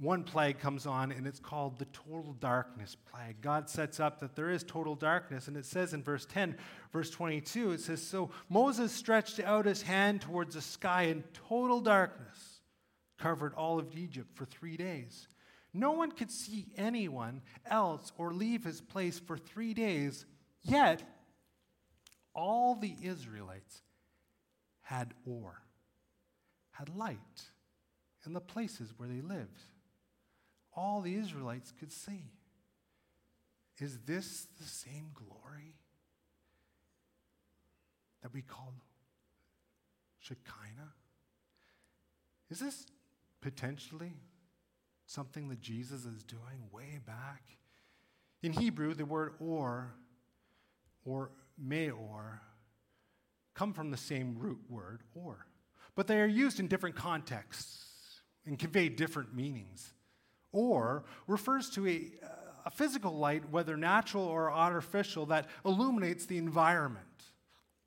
one 0.00 0.24
plague 0.24 0.58
comes 0.58 0.84
on, 0.84 1.12
and 1.12 1.28
it's 1.28 1.38
called 1.38 1.78
the 1.78 1.84
total 1.86 2.32
darkness 2.40 2.96
plague. 3.12 3.40
God 3.40 3.68
sets 3.70 4.00
up 4.00 4.18
that 4.18 4.34
there 4.34 4.50
is 4.50 4.64
total 4.64 4.96
darkness, 4.96 5.46
and 5.46 5.56
it 5.56 5.64
says 5.64 5.94
in 5.94 6.02
verse 6.02 6.26
10, 6.26 6.56
verse 6.92 7.10
22, 7.10 7.72
it 7.72 7.80
says, 7.80 8.02
So 8.02 8.30
Moses 8.48 8.90
stretched 8.90 9.38
out 9.38 9.66
his 9.66 9.82
hand 9.82 10.22
towards 10.22 10.56
the 10.56 10.60
sky, 10.60 11.02
and 11.02 11.22
total 11.48 11.80
darkness 11.80 12.62
covered 13.18 13.54
all 13.54 13.78
of 13.78 13.96
Egypt 13.96 14.30
for 14.34 14.44
three 14.44 14.76
days. 14.76 15.28
No 15.74 15.92
one 15.92 16.12
could 16.12 16.30
see 16.30 16.66
anyone 16.76 17.42
else 17.66 18.12
or 18.18 18.32
leave 18.32 18.64
his 18.64 18.80
place 18.80 19.18
for 19.18 19.38
three 19.38 19.74
days, 19.74 20.26
yet 20.62 21.02
all 22.34 22.74
the 22.74 22.94
Israelites 23.02 23.82
had 24.82 25.14
or, 25.26 25.62
had 26.72 26.94
light 26.94 27.18
in 28.26 28.32
the 28.32 28.40
places 28.40 28.92
where 28.96 29.08
they 29.08 29.22
lived 29.22 29.62
all 30.74 31.00
the 31.00 31.14
Israelites 31.14 31.72
could 31.78 31.92
see. 31.92 32.30
Is 33.78 33.98
this 34.06 34.46
the 34.58 34.66
same 34.66 35.10
glory 35.14 35.74
that 38.22 38.32
we 38.32 38.42
call 38.42 38.74
Shekinah? 40.20 40.94
Is 42.50 42.60
this 42.60 42.86
potentially 43.40 44.14
something 45.06 45.48
that 45.48 45.60
Jesus 45.60 46.04
is 46.04 46.22
doing 46.24 46.68
way 46.70 46.98
back? 47.04 47.42
In 48.42 48.52
Hebrew, 48.52 48.94
the 48.94 49.04
word 49.04 49.34
or 49.38 49.94
or 51.04 51.30
meor 51.58 52.40
come 53.54 53.72
from 53.72 53.90
the 53.90 53.96
same 53.96 54.36
root 54.38 54.60
word 54.68 55.02
or, 55.14 55.46
but 55.94 56.06
they 56.06 56.20
are 56.20 56.26
used 56.26 56.60
in 56.60 56.68
different 56.68 56.96
contexts 56.96 58.20
and 58.46 58.58
convey 58.58 58.88
different 58.88 59.34
meanings 59.34 59.92
or 60.52 61.04
refers 61.26 61.70
to 61.70 61.86
a, 61.86 62.12
a 62.66 62.70
physical 62.70 63.16
light, 63.16 63.48
whether 63.50 63.76
natural 63.76 64.24
or 64.24 64.50
artificial, 64.50 65.26
that 65.26 65.48
illuminates 65.64 66.26
the 66.26 66.38
environment. 66.38 67.06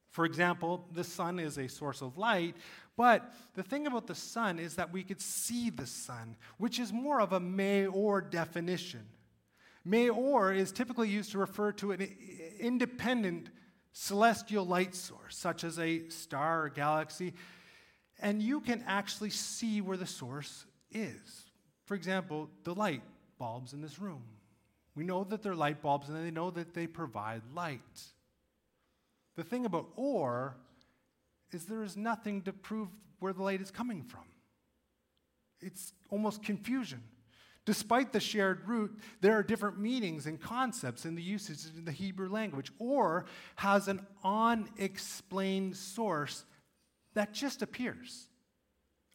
For 0.09 0.25
example, 0.25 0.87
the 0.93 1.03
sun 1.03 1.39
is 1.39 1.57
a 1.57 1.67
source 1.67 2.01
of 2.01 2.17
light, 2.17 2.55
but 2.97 3.31
the 3.55 3.63
thing 3.63 3.87
about 3.87 4.07
the 4.07 4.15
sun 4.15 4.59
is 4.59 4.75
that 4.75 4.91
we 4.93 5.03
could 5.03 5.21
see 5.21 5.69
the 5.69 5.85
sun, 5.85 6.35
which 6.57 6.79
is 6.79 6.93
more 6.93 7.19
of 7.19 7.33
a 7.33 7.39
meor 7.39 8.21
definition. 8.21 9.05
Meor 9.83 10.53
is 10.53 10.71
typically 10.71 11.09
used 11.09 11.31
to 11.31 11.37
refer 11.37 11.71
to 11.73 11.91
an 11.91 12.07
independent 12.59 13.49
celestial 13.91 14.65
light 14.65 14.95
source, 14.95 15.37
such 15.37 15.63
as 15.63 15.77
a 15.79 16.07
star 16.09 16.63
or 16.63 16.69
galaxy, 16.69 17.33
and 18.19 18.41
you 18.41 18.61
can 18.61 18.83
actually 18.87 19.29
see 19.29 19.81
where 19.81 19.97
the 19.97 20.07
source 20.07 20.65
is. 20.91 21.49
For 21.85 21.95
example, 21.95 22.49
the 22.63 22.73
light 22.73 23.03
bulbs 23.37 23.73
in 23.73 23.81
this 23.81 23.99
room. 23.99 24.23
We 24.95 25.03
know 25.03 25.23
that 25.25 25.43
they're 25.43 25.55
light 25.55 25.81
bulbs 25.81 26.09
and 26.09 26.25
they 26.25 26.31
know 26.31 26.49
that 26.51 26.73
they 26.73 26.87
provide 26.87 27.41
light. 27.53 27.81
The 29.35 29.43
thing 29.43 29.65
about 29.65 29.89
or 29.95 30.55
is 31.51 31.65
there 31.65 31.83
is 31.83 31.95
nothing 31.95 32.41
to 32.43 32.53
prove 32.53 32.89
where 33.19 33.33
the 33.33 33.43
light 33.43 33.61
is 33.61 33.71
coming 33.71 34.03
from. 34.03 34.23
It's 35.61 35.93
almost 36.09 36.43
confusion. 36.43 37.03
Despite 37.65 38.13
the 38.13 38.19
shared 38.19 38.67
root, 38.67 38.99
there 39.21 39.33
are 39.33 39.41
different 39.41 39.79
meanings 39.79 40.27
and 40.27 40.39
concepts 40.39 41.05
in 41.05 41.15
the 41.15 41.23
usage 41.23 41.65
in 41.75 41.85
the 41.85 41.91
Hebrew 41.91 42.29
language, 42.29 42.71
or 42.77 43.25
has 43.55 43.87
an 43.87 44.05
unexplained 44.23 45.75
source 45.75 46.45
that 47.15 47.33
just 47.33 47.61
appears 47.61 48.27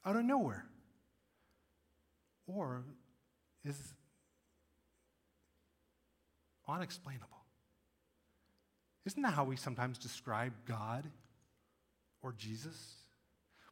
out 0.04 0.16
of 0.16 0.24
nowhere 0.24 0.66
or 2.46 2.82
is 3.64 3.94
unexplainable. 6.66 7.28
Isn't 9.04 9.22
that 9.22 9.34
how 9.34 9.44
we 9.44 9.56
sometimes 9.56 9.98
describe 9.98 10.52
God 10.66 11.08
or 12.22 12.32
Jesus? 12.32 12.96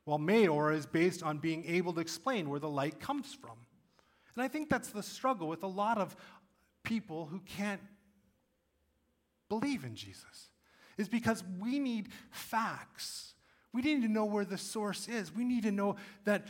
Well, 0.07 0.19
Meor 0.19 0.73
is 0.73 0.87
based 0.87 1.23
on 1.23 1.39
being 1.39 1.65
able 1.67 1.93
to 1.93 2.01
explain 2.01 2.49
where 2.49 2.61
the 2.61 2.69
light 2.69 2.99
comes 2.99 3.35
from. 3.35 3.59
And 4.35 4.43
I 4.43 4.49
think 4.49 4.71
that's 4.71 4.89
the 4.91 5.03
struggle 5.03 5.49
with 5.49 5.63
a 5.63 5.69
lot 5.69 5.99
of 5.99 6.17
people 6.83 7.27
who 7.27 7.41
can't 7.41 7.81
believe 9.49 9.85
in 9.85 9.95
Jesus, 9.95 10.51
is 10.97 11.09
because 11.09 11.43
we 11.61 11.79
need 11.79 12.09
facts. 12.31 13.35
We 13.73 13.83
need 13.83 14.03
to 14.03 14.09
know 14.09 14.25
where 14.25 14.45
the 14.45 14.59
source 14.59 15.09
is. 15.09 15.35
We 15.35 15.45
need 15.45 15.65
to 15.65 15.73
know 15.73 15.97
that 16.25 16.47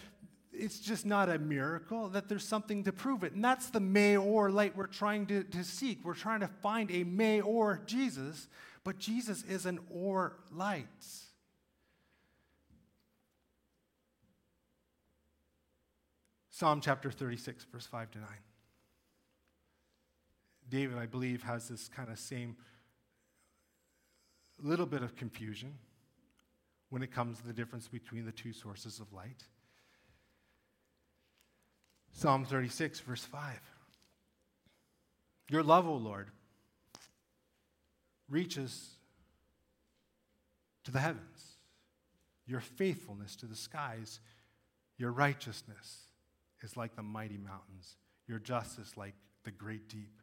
it's 0.53 0.79
just 0.81 1.05
not 1.05 1.29
a 1.29 1.39
miracle, 1.39 2.09
that 2.11 2.29
there's 2.29 2.45
something 2.45 2.85
to 2.85 2.93
prove 2.93 3.25
it. 3.25 3.33
And 3.33 3.45
that's 3.45 3.71
the 3.71 3.81
Meor 3.81 4.51
light 4.51 4.77
we're 4.77 4.87
trying 4.87 5.27
to, 5.27 5.43
to 5.45 5.65
seek. 5.65 6.05
We're 6.05 6.15
trying 6.15 6.41
to 6.41 6.49
find 6.49 6.91
a 6.91 7.05
Meor 7.05 7.83
Jesus, 7.87 8.49
but 8.85 8.99
Jesus 8.99 9.43
is 9.45 9.67
an 9.67 9.79
or 9.91 10.37
light. 10.53 10.87
Psalm 16.59 16.81
chapter 16.81 17.09
36, 17.09 17.67
verse 17.73 17.87
5 17.87 18.11
to 18.11 18.19
9. 18.19 18.27
David, 20.69 20.99
I 20.99 21.07
believe, 21.07 21.45
has 21.45 21.69
this 21.69 21.87
kind 21.87 22.11
of 22.11 22.19
same 22.19 22.57
little 24.61 24.85
bit 24.85 25.05
of 25.05 25.15
confusion 25.15 25.75
when 26.91 27.05
it 27.05 27.13
comes 27.13 27.39
to 27.39 27.47
the 27.47 27.53
difference 27.53 27.87
between 27.87 28.27
the 28.27 28.33
two 28.33 28.53
sources 28.53 28.99
of 28.99 29.13
light. 29.13 29.45
Psalm 32.13 32.45
36, 32.45 32.99
verse 32.99 33.23
5. 33.23 33.61
Your 35.51 35.63
love, 35.63 35.87
O 35.87 35.95
Lord, 35.95 36.27
reaches 38.29 38.97
to 40.83 40.91
the 40.91 40.99
heavens, 40.99 41.53
your 42.49 42.59
faithfulness 42.59 43.37
to 43.37 43.47
the 43.47 43.55
skies. 43.55 44.19
Your 44.97 45.13
righteousness 45.13 46.08
is 46.63 46.77
like 46.77 46.97
the 46.97 47.03
mighty 47.03 47.39
mountains, 47.39 47.97
your 48.27 48.39
justice 48.39 48.97
like 48.97 49.15
the 49.45 49.51
great 49.51 49.89
deep. 49.89 50.23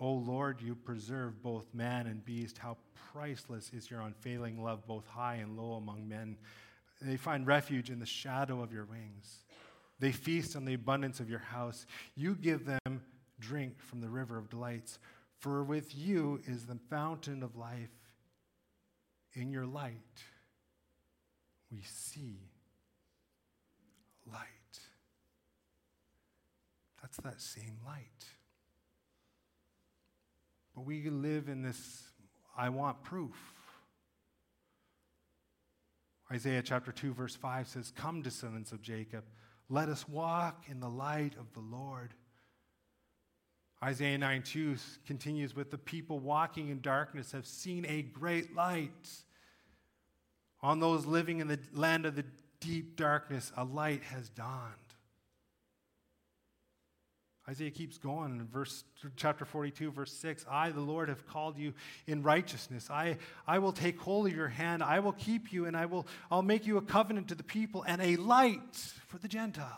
O 0.00 0.12
Lord, 0.12 0.60
you 0.60 0.74
preserve 0.74 1.42
both 1.42 1.72
man 1.72 2.06
and 2.06 2.24
beast. 2.24 2.58
How 2.58 2.76
priceless 3.12 3.70
is 3.72 3.90
your 3.90 4.00
unfailing 4.00 4.62
love, 4.62 4.86
both 4.86 5.06
high 5.06 5.36
and 5.36 5.56
low 5.56 5.74
among 5.74 6.08
men. 6.08 6.36
They 7.00 7.16
find 7.16 7.46
refuge 7.46 7.90
in 7.90 8.00
the 8.00 8.06
shadow 8.06 8.62
of 8.62 8.72
your 8.72 8.86
wings. 8.86 9.44
They 10.00 10.10
feast 10.10 10.56
on 10.56 10.64
the 10.64 10.74
abundance 10.74 11.20
of 11.20 11.30
your 11.30 11.38
house. 11.38 11.86
You 12.16 12.34
give 12.34 12.66
them 12.66 13.02
drink 13.38 13.80
from 13.80 14.00
the 14.00 14.08
river 14.08 14.36
of 14.36 14.50
delights. 14.50 14.98
For 15.38 15.62
with 15.62 15.94
you 15.94 16.40
is 16.46 16.66
the 16.66 16.78
fountain 16.90 17.42
of 17.42 17.56
life. 17.56 17.90
In 19.34 19.50
your 19.50 19.66
light, 19.66 20.22
we 21.70 21.82
see 21.82 22.50
light. 24.30 24.53
That 27.22 27.40
same 27.40 27.78
light. 27.86 28.24
But 30.74 30.84
we 30.84 31.08
live 31.08 31.48
in 31.48 31.62
this 31.62 32.02
I 32.56 32.68
want 32.68 33.02
proof. 33.02 33.36
Isaiah 36.32 36.62
chapter 36.62 36.90
2, 36.90 37.12
verse 37.12 37.36
5 37.36 37.68
says, 37.68 37.92
Come, 37.94 38.22
descendants 38.22 38.72
of 38.72 38.80
Jacob, 38.82 39.24
let 39.68 39.88
us 39.88 40.08
walk 40.08 40.64
in 40.68 40.80
the 40.80 40.88
light 40.88 41.34
of 41.38 41.52
the 41.52 41.60
Lord. 41.60 42.14
Isaiah 43.82 44.18
9 44.18 44.42
2 44.42 44.76
continues 45.06 45.54
with 45.54 45.70
the 45.70 45.78
people 45.78 46.18
walking 46.18 46.70
in 46.70 46.80
darkness 46.80 47.32
have 47.32 47.46
seen 47.46 47.84
a 47.86 48.02
great 48.02 48.54
light. 48.54 49.10
On 50.62 50.80
those 50.80 51.04
living 51.04 51.40
in 51.40 51.48
the 51.48 51.58
land 51.72 52.06
of 52.06 52.16
the 52.16 52.24
deep 52.60 52.96
darkness, 52.96 53.52
a 53.56 53.64
light 53.64 54.02
has 54.04 54.30
dawned. 54.30 54.83
Isaiah 57.48 57.70
keeps 57.70 57.98
going 57.98 58.40
in 58.40 58.46
verse 58.46 58.84
chapter 59.16 59.44
42, 59.44 59.90
verse 59.90 60.12
6. 60.12 60.46
I, 60.50 60.70
the 60.70 60.80
Lord, 60.80 61.10
have 61.10 61.26
called 61.26 61.58
you 61.58 61.74
in 62.06 62.22
righteousness. 62.22 62.88
I, 62.90 63.18
I 63.46 63.58
will 63.58 63.72
take 63.72 63.98
hold 64.00 64.26
of 64.26 64.34
your 64.34 64.48
hand. 64.48 64.82
I 64.82 65.00
will 65.00 65.12
keep 65.12 65.52
you, 65.52 65.66
and 65.66 65.76
I 65.76 65.84
will 65.84 66.06
I'll 66.30 66.42
make 66.42 66.66
you 66.66 66.78
a 66.78 66.82
covenant 66.82 67.28
to 67.28 67.34
the 67.34 67.42
people 67.42 67.84
and 67.86 68.00
a 68.00 68.16
light 68.16 68.76
for 69.08 69.18
the 69.18 69.28
Gentiles. 69.28 69.70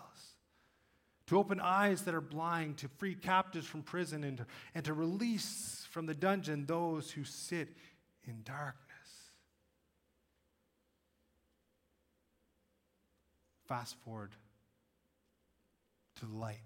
To 1.26 1.38
open 1.38 1.59
eyes 1.59 2.02
that 2.02 2.14
are 2.14 2.20
blind, 2.20 2.79
to 2.79 2.88
free 2.98 3.16
captives 3.16 3.66
from 3.66 3.83
prison, 3.83 4.22
and 4.22 4.38
to, 4.38 4.46
and 4.76 4.85
to 4.85 4.94
release 4.94 5.85
from 5.90 6.07
the 6.07 6.14
dungeon 6.14 6.66
those 6.66 7.11
who 7.11 7.24
sit 7.24 7.68
in 8.29 8.42
darkness. 8.44 8.76
Fast 13.66 13.96
forward 14.05 14.31
to 16.20 16.26
the 16.26 16.37
light. 16.37 16.61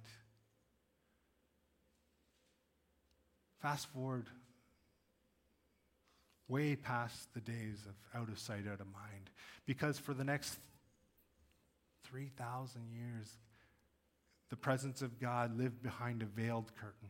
Fast 3.61 3.87
forward 3.88 4.27
way 6.49 6.75
past 6.75 7.33
the 7.33 7.40
days 7.40 7.87
of 7.87 8.20
out 8.20 8.29
of 8.29 8.38
sight, 8.38 8.64
out 8.66 8.81
of 8.81 8.87
mind. 8.87 9.31
Because 9.66 9.99
for 9.99 10.12
the 10.12 10.25
next 10.25 10.59
3,000 12.05 12.83
years, 12.90 13.29
the 14.51 14.57
presence 14.57 15.01
of 15.01 15.20
God 15.20 15.57
lived 15.57 15.83
behind 15.83 16.23
a 16.23 16.27
veiled 16.27 16.73
curtain. 16.75 17.09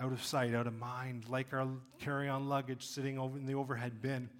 Out 0.00 0.12
of 0.12 0.24
sight, 0.24 0.54
out 0.54 0.66
of 0.66 0.74
mind, 0.74 1.28
like 1.28 1.52
our 1.52 1.68
carry 2.00 2.28
on 2.28 2.48
luggage 2.48 2.84
sitting 2.84 3.18
over 3.18 3.36
in 3.36 3.44
the 3.44 3.54
overhead 3.54 4.00
bin. 4.00 4.30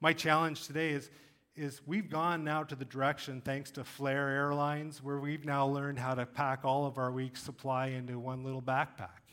My 0.00 0.14
challenge 0.14 0.66
today 0.66 0.90
is, 0.90 1.10
is 1.54 1.82
we've 1.86 2.08
gone 2.08 2.44
now 2.44 2.64
to 2.64 2.74
the 2.74 2.84
direction, 2.84 3.42
thanks 3.44 3.70
to 3.72 3.84
Flair 3.84 4.28
Airlines, 4.30 5.02
where 5.02 5.18
we've 5.18 5.44
now 5.44 5.66
learned 5.66 5.98
how 5.98 6.14
to 6.14 6.24
pack 6.24 6.64
all 6.64 6.86
of 6.86 6.96
our 6.96 7.12
week's 7.12 7.42
supply 7.42 7.88
into 7.88 8.18
one 8.18 8.42
little 8.42 8.62
backpack. 8.62 9.23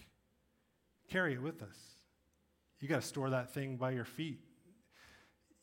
Carry 1.12 1.34
it 1.34 1.42
with 1.42 1.62
us. 1.62 1.76
You 2.80 2.88
got 2.88 3.02
to 3.02 3.08
store 3.08 3.30
that 3.32 3.54
thing 3.54 3.76
by 3.76 3.92
your 3.92 4.06
feet. 4.06 4.40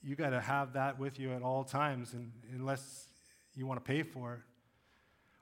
You 0.02 0.14
got 0.14 0.30
to 0.30 0.40
have 0.40 0.74
that 0.74 0.98
with 0.98 1.18
you 1.18 1.32
at 1.32 1.42
all 1.42 1.64
times, 1.64 2.12
and, 2.12 2.30
unless 2.52 3.08
you 3.54 3.66
want 3.66 3.82
to 3.82 3.92
pay 3.92 4.02
for 4.02 4.34
it. 4.34 4.40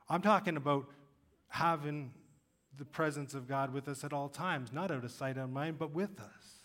I'm 0.08 0.22
talking 0.22 0.56
about 0.56 0.86
having 1.48 2.12
the 2.78 2.84
presence 2.84 3.34
of 3.34 3.48
God 3.48 3.72
with 3.72 3.88
us 3.88 4.04
at 4.04 4.12
all 4.12 4.28
times, 4.28 4.72
not 4.72 4.92
out 4.92 5.04
of 5.04 5.10
sight, 5.10 5.36
out 5.36 5.44
of 5.44 5.50
mind, 5.50 5.78
but 5.78 5.90
with 5.90 6.20
us. 6.20 6.60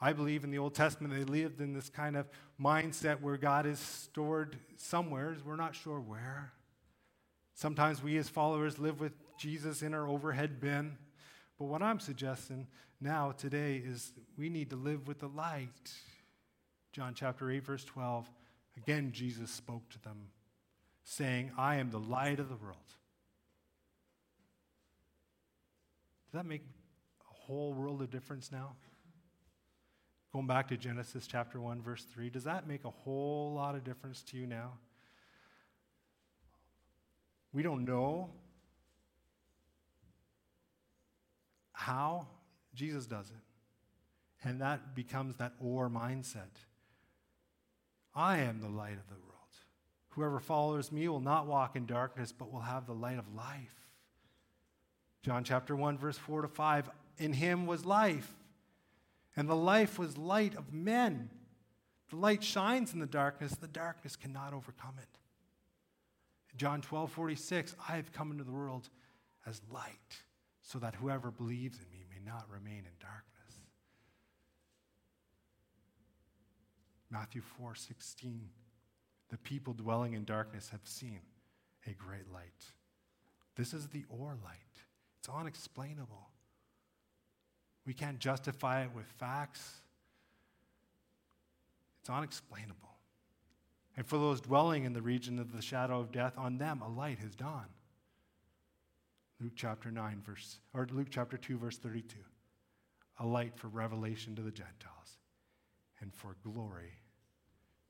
I 0.00 0.12
believe 0.12 0.44
in 0.44 0.50
the 0.52 0.58
Old 0.58 0.74
Testament 0.74 1.12
they 1.12 1.24
lived 1.24 1.60
in 1.60 1.74
this 1.74 1.90
kind 1.90 2.16
of 2.16 2.28
mindset 2.60 3.20
where 3.20 3.36
God 3.36 3.66
is 3.66 3.80
stored 3.80 4.56
somewhere, 4.76 5.36
we're 5.44 5.56
not 5.56 5.74
sure 5.74 6.00
where. 6.00 6.52
Sometimes 7.54 8.02
we 8.02 8.16
as 8.18 8.28
followers 8.28 8.78
live 8.78 9.00
with 9.00 9.12
Jesus 9.36 9.82
in 9.82 9.94
our 9.94 10.06
overhead 10.06 10.60
bin. 10.60 10.96
But 11.60 11.66
what 11.66 11.82
I'm 11.82 12.00
suggesting 12.00 12.66
now, 13.02 13.32
today, 13.32 13.76
is 13.76 14.12
we 14.38 14.48
need 14.48 14.70
to 14.70 14.76
live 14.76 15.06
with 15.06 15.18
the 15.18 15.28
light. 15.28 15.92
John 16.92 17.12
chapter 17.14 17.50
8, 17.50 17.62
verse 17.62 17.84
12. 17.84 18.30
Again, 18.78 19.12
Jesus 19.12 19.50
spoke 19.50 19.86
to 19.90 20.00
them, 20.02 20.28
saying, 21.04 21.52
I 21.58 21.76
am 21.76 21.90
the 21.90 22.00
light 22.00 22.40
of 22.40 22.48
the 22.48 22.56
world. 22.56 22.78
Does 26.24 26.32
that 26.32 26.46
make 26.46 26.62
a 26.62 27.34
whole 27.44 27.74
world 27.74 28.00
of 28.00 28.10
difference 28.10 28.50
now? 28.50 28.72
Going 30.32 30.46
back 30.46 30.68
to 30.68 30.78
Genesis 30.78 31.26
chapter 31.26 31.60
1, 31.60 31.82
verse 31.82 32.04
3, 32.04 32.30
does 32.30 32.44
that 32.44 32.66
make 32.66 32.86
a 32.86 32.90
whole 32.90 33.52
lot 33.52 33.74
of 33.74 33.84
difference 33.84 34.22
to 34.22 34.38
you 34.38 34.46
now? 34.46 34.78
We 37.52 37.62
don't 37.62 37.84
know 37.84 38.30
How? 41.80 42.26
Jesus 42.74 43.06
does 43.06 43.30
it. 43.30 44.46
And 44.46 44.60
that 44.60 44.94
becomes 44.94 45.36
that 45.36 45.54
or 45.58 45.88
mindset. 45.88 46.50
I 48.14 48.38
am 48.38 48.60
the 48.60 48.68
light 48.68 48.98
of 48.98 49.08
the 49.08 49.14
world. 49.14 49.30
Whoever 50.10 50.40
follows 50.40 50.92
me 50.92 51.08
will 51.08 51.20
not 51.20 51.46
walk 51.46 51.76
in 51.76 51.86
darkness, 51.86 52.32
but 52.32 52.52
will 52.52 52.60
have 52.60 52.86
the 52.86 52.92
light 52.92 53.18
of 53.18 53.34
life. 53.34 53.88
John 55.22 55.42
chapter 55.42 55.74
1, 55.74 55.96
verse 55.96 56.18
4 56.18 56.42
to 56.42 56.48
5. 56.48 56.90
In 57.16 57.32
him 57.32 57.64
was 57.64 57.86
life, 57.86 58.30
and 59.34 59.48
the 59.48 59.56
life 59.56 59.98
was 59.98 60.18
light 60.18 60.54
of 60.56 60.74
men. 60.74 61.30
The 62.10 62.16
light 62.16 62.44
shines 62.44 62.92
in 62.92 62.98
the 62.98 63.06
darkness, 63.06 63.52
the 63.52 63.66
darkness 63.66 64.16
cannot 64.16 64.52
overcome 64.52 64.96
it. 64.98 65.18
John 66.58 66.82
12, 66.82 67.10
46. 67.10 67.74
I 67.88 67.96
have 67.96 68.12
come 68.12 68.32
into 68.32 68.44
the 68.44 68.52
world 68.52 68.90
as 69.46 69.62
light 69.72 70.24
so 70.62 70.78
that 70.78 70.94
whoever 70.96 71.30
believes 71.30 71.78
in 71.78 71.90
me 71.90 72.04
may 72.08 72.20
not 72.24 72.46
remain 72.50 72.78
in 72.78 72.96
darkness. 73.00 73.30
Matthew 77.10 77.42
4 77.58 77.74
16. 77.74 78.48
The 79.30 79.38
people 79.38 79.74
dwelling 79.74 80.14
in 80.14 80.24
darkness 80.24 80.70
have 80.70 80.80
seen 80.84 81.20
a 81.86 81.92
great 81.92 82.30
light. 82.32 82.72
This 83.56 83.72
is 83.74 83.88
the 83.88 84.04
or 84.08 84.36
light, 84.44 84.84
it's 85.18 85.28
unexplainable. 85.28 86.28
We 87.86 87.94
can't 87.94 88.18
justify 88.18 88.82
it 88.82 88.90
with 88.94 89.06
facts. 89.06 89.80
It's 92.00 92.10
unexplainable. 92.10 92.76
And 93.96 94.06
for 94.06 94.16
those 94.16 94.40
dwelling 94.40 94.84
in 94.84 94.92
the 94.92 95.02
region 95.02 95.38
of 95.38 95.52
the 95.52 95.62
shadow 95.62 95.98
of 95.98 96.12
death, 96.12 96.34
on 96.38 96.58
them 96.58 96.82
a 96.82 96.88
light 96.88 97.18
has 97.18 97.34
dawned. 97.34 97.79
Luke 99.40 99.52
chapter 99.56 99.90
9, 99.90 100.22
verse, 100.24 100.58
or 100.74 100.86
Luke 100.92 101.08
chapter 101.10 101.36
2, 101.36 101.56
verse 101.56 101.78
32. 101.78 102.16
A 103.20 103.26
light 103.26 103.56
for 103.56 103.68
revelation 103.68 104.36
to 104.36 104.42
the 104.42 104.50
Gentiles 104.50 105.18
and 106.00 106.14
for 106.14 106.36
glory 106.42 106.92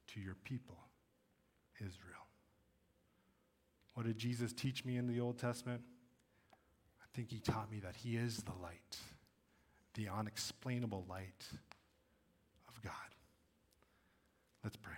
to 0.08 0.20
your 0.20 0.36
people, 0.44 0.78
Israel. 1.76 2.26
What 3.94 4.06
did 4.06 4.18
Jesus 4.18 4.52
teach 4.52 4.84
me 4.84 4.96
in 4.96 5.06
the 5.06 5.20
Old 5.20 5.38
Testament? 5.38 5.82
I 7.02 7.06
think 7.14 7.30
he 7.30 7.40
taught 7.40 7.70
me 7.70 7.80
that 7.80 7.96
he 7.96 8.16
is 8.16 8.38
the 8.38 8.54
light, 8.62 8.98
the 9.94 10.08
unexplainable 10.08 11.04
light 11.08 11.44
of 12.68 12.80
God. 12.82 12.92
Let's 14.62 14.76
pray 14.76 14.94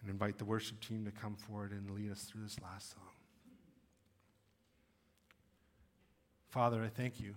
and 0.00 0.10
invite 0.10 0.38
the 0.38 0.44
worship 0.44 0.80
team 0.80 1.04
to 1.04 1.10
come 1.10 1.36
forward 1.36 1.72
and 1.72 1.90
lead 1.90 2.10
us 2.10 2.22
through 2.22 2.42
this 2.42 2.56
last 2.60 2.92
song. 2.92 3.19
Father, 6.50 6.82
I 6.82 6.88
thank 6.88 7.20
you 7.20 7.34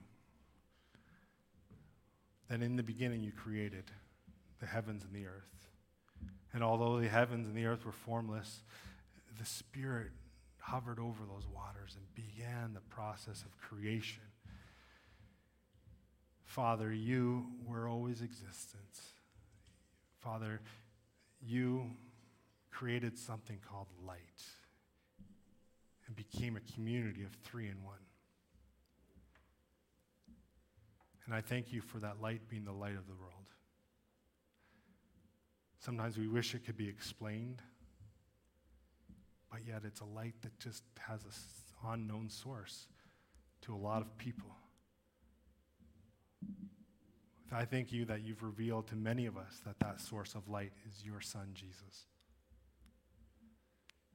that 2.50 2.64
in 2.64 2.76
the 2.76 2.84
beginning 2.84 3.24
you 3.24 3.32
created 3.32 3.86
the 4.60 4.66
heavens 4.66 5.04
and 5.04 5.14
the 5.14 5.28
earth. 5.28 5.68
And 6.52 6.64
although 6.64 7.00
the 7.00 7.08
heavens 7.08 7.48
and 7.48 7.56
the 7.56 7.66
earth 7.66 7.86
were 7.86 7.92
formless, 7.92 8.64
the 9.38 9.46
Spirit 9.46 10.12
hovered 10.58 10.98
over 10.98 11.26
those 11.26 11.48
waters 11.48 11.96
and 11.96 12.06
began 12.16 12.74
the 12.74 12.82
process 12.82 13.44
of 13.44 13.56
creation. 13.58 14.24
Father, 16.44 16.92
you 16.92 17.46
were 17.68 17.88
always 17.88 18.22
existence. 18.22 19.14
Father, 20.22 20.60
you 21.40 21.92
created 22.72 23.20
something 23.20 23.60
called 23.70 23.88
light 24.08 24.44
and 26.08 26.16
became 26.16 26.56
a 26.56 26.74
community 26.74 27.24
of 27.24 27.32
three 27.44 27.68
in 27.68 27.84
one. 27.84 27.98
And 31.26 31.34
I 31.34 31.42
thank 31.42 31.72
you 31.72 31.82
for 31.82 32.00
that 32.00 32.22
light 32.22 32.42
being 32.50 32.66
the 32.66 32.74
light 32.74 32.96
of 32.96 33.08
the 33.08 33.16
world. 33.16 33.34
Sometimes 35.80 36.18
we 36.18 36.28
wish 36.28 36.54
it 36.56 36.66
could 36.66 36.78
be 36.78 36.88
explained, 36.88 37.62
but 39.52 39.62
yet 39.68 39.82
it's 39.86 40.02
a 40.02 40.06
light 40.06 40.36
that 40.42 40.58
just 40.60 40.84
has 41.00 41.22
an 41.24 41.92
unknown 41.92 42.30
source 42.30 42.88
to 43.62 43.74
a 43.74 43.78
lot 43.78 44.02
of 44.02 44.18
people. 44.18 44.50
I 47.56 47.66
thank 47.66 47.92
you 47.92 48.06
that 48.06 48.24
you've 48.24 48.42
revealed 48.42 48.88
to 48.88 48.96
many 48.96 49.28
of 49.28 49.38
us 49.38 49.62
that 49.66 49.80
that 49.80 50.02
source 50.02 50.34
of 50.34 50.50
light 50.50 50.72
is 50.88 51.06
your 51.06 51.22
son, 51.22 51.50
Jesus, 51.54 52.08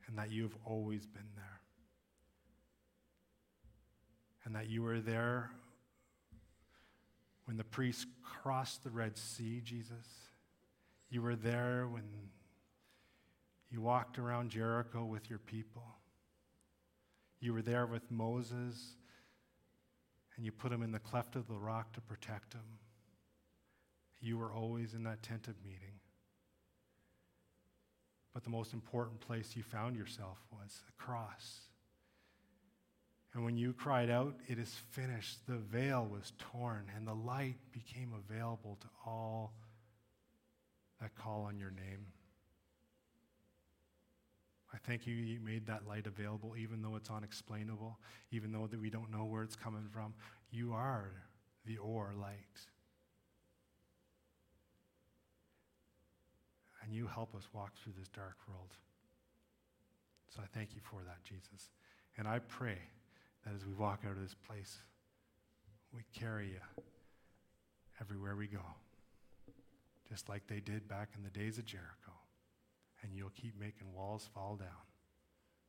and 0.09 0.19
that 0.19 0.33
you 0.33 0.43
have 0.43 0.57
always 0.65 1.07
been 1.07 1.29
there, 1.37 1.61
and 4.45 4.57
that 4.57 4.69
you 4.69 4.83
were 4.83 5.01
there 5.01 5.51
when 7.49 7.57
the 7.57 7.65
priests 7.65 8.05
crossed 8.23 8.85
the 8.85 8.91
Red 8.91 9.17
Sea, 9.17 9.63
Jesus. 9.65 10.07
You 11.09 11.23
were 11.23 11.35
there 11.35 11.89
when 11.91 12.05
you 13.71 13.81
walked 13.81 14.19
around 14.19 14.51
Jericho 14.51 15.07
with 15.07 15.31
your 15.31 15.39
people. 15.39 15.97
You 17.41 17.55
were 17.55 17.63
there 17.63 17.87
with 17.87 18.11
Moses, 18.11 18.97
and 20.37 20.45
you 20.45 20.53
put 20.53 20.71
him 20.71 20.83
in 20.83 20.93
the 20.93 20.99
cleft 20.99 21.37
of 21.37 21.49
the 21.49 21.57
rock 21.57 21.95
to 21.95 22.03
protect 22.03 22.53
him. 22.53 22.81
You 24.21 24.37
were 24.37 24.53
always 24.53 24.93
in 24.93 25.05
that 25.05 25.23
tent 25.23 25.49
of 25.49 25.55
meeting. 25.65 26.01
But 28.35 28.45
the 28.45 28.51
most 28.51 28.75
important 28.75 29.21
place 29.21 29.57
you 29.57 29.63
found 29.63 29.97
yourself 29.97 30.37
was 30.53 30.83
the 30.85 30.93
cross. 31.03 31.61
And 33.39 33.45
when 33.45 33.57
you 33.57 33.73
cried 33.73 34.11
out, 34.11 34.35
It 34.49 34.59
is 34.59 34.75
finished, 34.91 35.47
the 35.47 35.59
veil 35.59 36.05
was 36.05 36.33
torn, 36.41 36.91
and 36.97 37.07
the 37.07 37.15
light 37.15 37.55
became 37.71 38.13
available 38.13 38.77
to 38.81 38.89
all 39.07 39.55
that 41.01 41.15
call 41.15 41.43
on 41.43 41.57
your 41.57 41.71
name. 41.71 42.07
I 44.75 44.79
thank 44.79 45.07
you 45.07 45.15
you 45.15 45.39
made 45.39 45.69
that 45.69 45.87
light 45.87 46.09
available, 46.09 46.57
even 46.59 46.83
though 46.83 46.97
it's 46.97 47.11
unexplainable, 47.11 48.01
even 48.33 48.51
though 48.51 48.67
that 48.67 48.81
we 48.81 48.91
don't 48.91 49.13
know 49.13 49.25
where 49.25 49.45
it's 49.45 49.55
coming 49.55 49.87
from. 49.93 50.15
You 50.51 50.73
are 50.73 51.13
the 51.65 51.79
or 51.79 52.15
light. 52.21 52.67
And 56.83 56.93
you 56.93 57.07
help 57.07 57.37
us 57.37 57.47
walk 57.53 57.77
through 57.77 57.93
this 57.97 58.09
dark 58.09 58.35
world. 58.49 58.73
So 60.35 60.41
I 60.43 60.47
thank 60.53 60.75
you 60.75 60.81
for 60.83 61.05
that, 61.05 61.23
Jesus. 61.23 61.71
And 62.17 62.27
I 62.27 62.41
pray 62.41 62.79
that 63.49 63.57
as 63.57 63.65
we 63.65 63.73
walk 63.73 64.01
out 64.05 64.13
of 64.13 64.23
this 64.23 64.35
place, 64.47 64.79
we 65.95 66.03
carry 66.19 66.49
you 66.49 66.83
everywhere 68.01 68.37
we 68.37 68.47
go, 68.47 68.65
just 70.09 70.29
like 70.29 70.47
they 70.47 70.61
did 70.61 70.87
back 70.89 71.11
in 71.17 71.23
the 71.23 71.31
days 71.31 71.59
of 71.59 71.65
Jericho. 71.65 72.13
And 73.03 73.15
you'll 73.15 73.31
keep 73.31 73.59
making 73.59 73.93
walls 73.95 74.29
fall 74.35 74.57
down. 74.57 74.69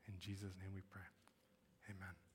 In 0.07 0.15
Jesus' 0.19 0.55
name 0.59 0.71
we 0.73 0.81
pray. 0.89 1.01
Amen. 1.89 2.28